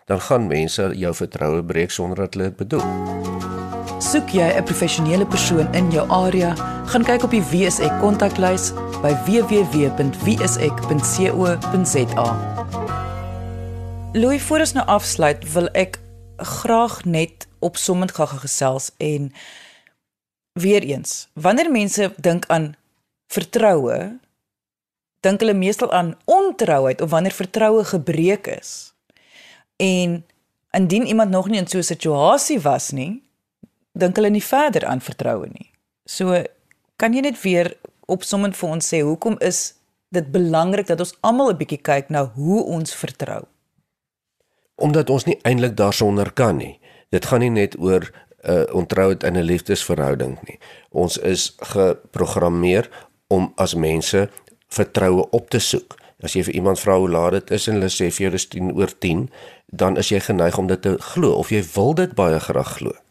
dan 0.05 0.19
gaan 0.19 0.47
mense 0.51 0.91
jou 0.99 1.13
vertroue 1.15 1.63
breek 1.63 1.91
sonder 1.95 2.17
dat 2.25 2.33
hulle 2.35 2.49
dit 2.51 2.57
bedoel. 2.59 2.83
Soek 4.03 4.29
jy 4.35 4.47
'n 4.51 4.63
professionele 4.63 5.25
persoon 5.25 5.73
in 5.73 5.91
jou 5.91 6.09
area, 6.09 6.55
gaan 6.91 7.03
kyk 7.03 7.23
op 7.23 7.31
die 7.31 7.41
WSE 7.41 7.89
kontaklys 8.01 8.73
by 9.01 9.15
www.wse.co.za. 9.25 10.15
Louis, 14.13 14.41
voor 14.43 14.59
ons 14.59 14.73
nou 14.73 14.85
afsluit, 14.85 15.53
wil 15.53 15.69
ek 15.73 15.99
graag 16.37 17.03
net 17.05 17.47
opsommend 17.59 18.11
gaga 18.11 18.37
gesels 18.37 18.91
en 18.97 19.33
weer 20.53 20.83
eens, 20.83 21.27
wanneer 21.33 21.71
mense 21.71 22.13
dink 22.17 22.45
aan 22.47 22.75
vertroue, 23.27 24.19
dink 25.19 25.41
hulle 25.41 25.53
meestal 25.57 25.91
aan 25.91 26.13
ontrouheid 26.25 27.01
of 27.01 27.09
wanneer 27.09 27.33
vertroue 27.33 27.83
gebreek 27.83 28.47
is. 28.47 28.93
En 29.75 30.25
indien 30.71 31.05
iemand 31.05 31.29
nog 31.29 31.49
nie 31.49 31.59
in 31.59 31.67
so 31.67 31.77
'n 31.77 31.83
situasie 31.83 32.59
was 32.61 32.91
nie, 32.91 33.23
dink 33.91 34.15
hulle 34.15 34.29
nie 34.29 34.43
verder 34.43 34.85
aan 34.85 35.01
vertroue 35.01 35.47
nie. 35.51 35.71
So 36.05 36.43
kan 36.95 37.13
jy 37.13 37.21
net 37.21 37.41
weer 37.41 37.77
opsommend 38.05 38.57
vir 38.57 38.69
ons 38.69 38.93
sê 38.93 39.01
hoekom 39.01 39.35
is 39.39 39.73
dit 40.09 40.31
belangrik 40.31 40.87
dat 40.87 40.99
ons 40.99 41.17
almal 41.21 41.51
'n 41.51 41.57
bietjie 41.57 41.81
kyk 41.81 42.09
na 42.09 42.25
hoe 42.25 42.63
ons 42.63 42.95
vertrou? 42.95 43.43
Omdat 44.75 45.09
ons 45.09 45.25
nie 45.25 45.39
eintlik 45.41 45.75
daarsonder 45.77 46.31
kan 46.33 46.57
nie. 46.57 46.79
Dit 47.09 47.25
gaan 47.25 47.39
nie 47.39 47.49
net 47.49 47.77
oor 47.79 48.11
'n 48.45 48.51
uh, 48.51 48.75
ontrouheid 48.75 49.23
in 49.23 49.37
'n 49.37 49.43
liefdesverhouding 49.43 50.37
nie. 50.47 50.59
Ons 50.89 51.17
is 51.17 51.55
geprogrammeer 51.57 52.89
om 53.27 53.51
as 53.55 53.73
mense 53.73 54.29
vertroue 54.67 55.29
op 55.29 55.49
te 55.49 55.59
soek. 55.59 55.95
As 56.19 56.33
jy 56.33 56.43
vir 56.43 56.53
iemand 56.53 56.79
vra 56.79 56.97
hoe 56.97 57.09
laat 57.09 57.31
dit 57.31 57.51
is 57.51 57.67
en 57.67 57.73
hulle 57.73 57.89
sê 57.89 58.11
vir 58.11 58.21
jou 58.21 58.31
dis 58.31 58.47
10 58.47 58.75
oor 58.75 58.91
10, 58.99 59.29
dan 59.65 59.97
is 59.97 60.09
jy 60.09 60.19
geneig 60.19 60.57
om 60.57 60.67
dit 60.67 60.81
te 60.81 60.97
glo 60.99 61.31
of 61.31 61.49
jy 61.49 61.63
wil 61.73 61.93
dit 61.93 62.13
baie 62.13 62.39
graag 62.39 62.77
glo 62.77 63.04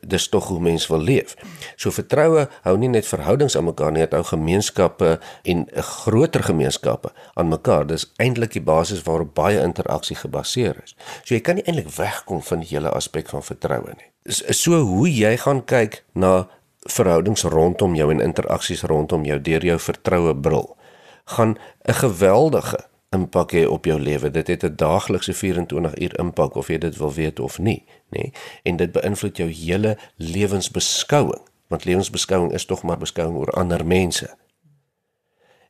dis 0.00 0.28
tog 0.28 0.48
hoe 0.48 0.60
mens 0.60 0.86
wil 0.86 1.00
leef. 1.00 1.34
So 1.76 1.90
vertroue 1.90 2.46
hou 2.62 2.76
nie 2.78 2.90
net 2.92 3.06
verhoudings 3.06 3.56
aan 3.56 3.66
mekaar 3.66 3.92
nie, 3.92 4.04
dit 4.04 4.14
hou 4.14 4.22
gemeenskappe 4.24 5.18
en 5.42 5.66
'n 5.66 5.82
groter 5.82 6.42
gemeenskappe 6.42 7.12
aan 7.34 7.48
mekaar. 7.48 7.86
Dis 7.86 8.12
eintlik 8.16 8.52
die 8.52 8.62
basis 8.62 9.02
waarop 9.02 9.34
baie 9.34 9.60
interaksie 9.60 10.16
gebaseer 10.16 10.76
is. 10.84 10.94
So 11.24 11.34
jy 11.34 11.40
kan 11.40 11.54
nie 11.54 11.64
eintlik 11.64 11.90
wegkom 11.96 12.42
van 12.42 12.58
die 12.58 12.68
hele 12.68 12.90
aspek 12.90 13.28
van 13.28 13.42
vertroue 13.42 13.94
nie. 13.96 14.10
Dis 14.24 14.62
so 14.62 14.80
hoe 14.80 15.08
jy 15.10 15.36
gaan 15.36 15.64
kyk 15.64 16.04
na 16.12 16.48
verhoudings 16.86 17.42
rondom 17.42 17.94
jou 17.94 18.10
en 18.10 18.20
interaksies 18.20 18.82
rondom 18.82 19.24
jou 19.24 19.40
deur 19.40 19.64
jou 19.64 19.78
vertroue 19.78 20.34
bril 20.34 20.76
gaan 21.24 21.56
'n 21.88 21.94
geweldige 21.94 22.91
impak 23.12 23.52
hê 23.52 23.66
op 23.68 23.84
jou 23.84 24.00
lewe. 24.00 24.30
Dit 24.30 24.46
het 24.46 24.64
'n 24.64 24.76
daaglikse 24.76 25.32
24 25.32 25.98
uur 25.98 26.18
impak 26.18 26.54
of 26.54 26.68
jy 26.68 26.78
dit 26.78 26.96
wil 26.96 27.12
weet 27.12 27.40
of 27.40 27.58
nie, 27.58 27.84
nê? 28.08 28.32
En 28.62 28.76
dit 28.76 28.92
beïnvloed 28.92 29.36
jou 29.36 29.50
hele 29.50 29.98
lewensbeskouing, 30.16 31.42
want 31.68 31.84
lewensbeskouing 31.84 32.52
is 32.52 32.64
tog 32.64 32.82
maar 32.82 32.98
beskouing 32.98 33.36
oor 33.36 33.50
ander 33.50 33.86
mense. 33.86 34.36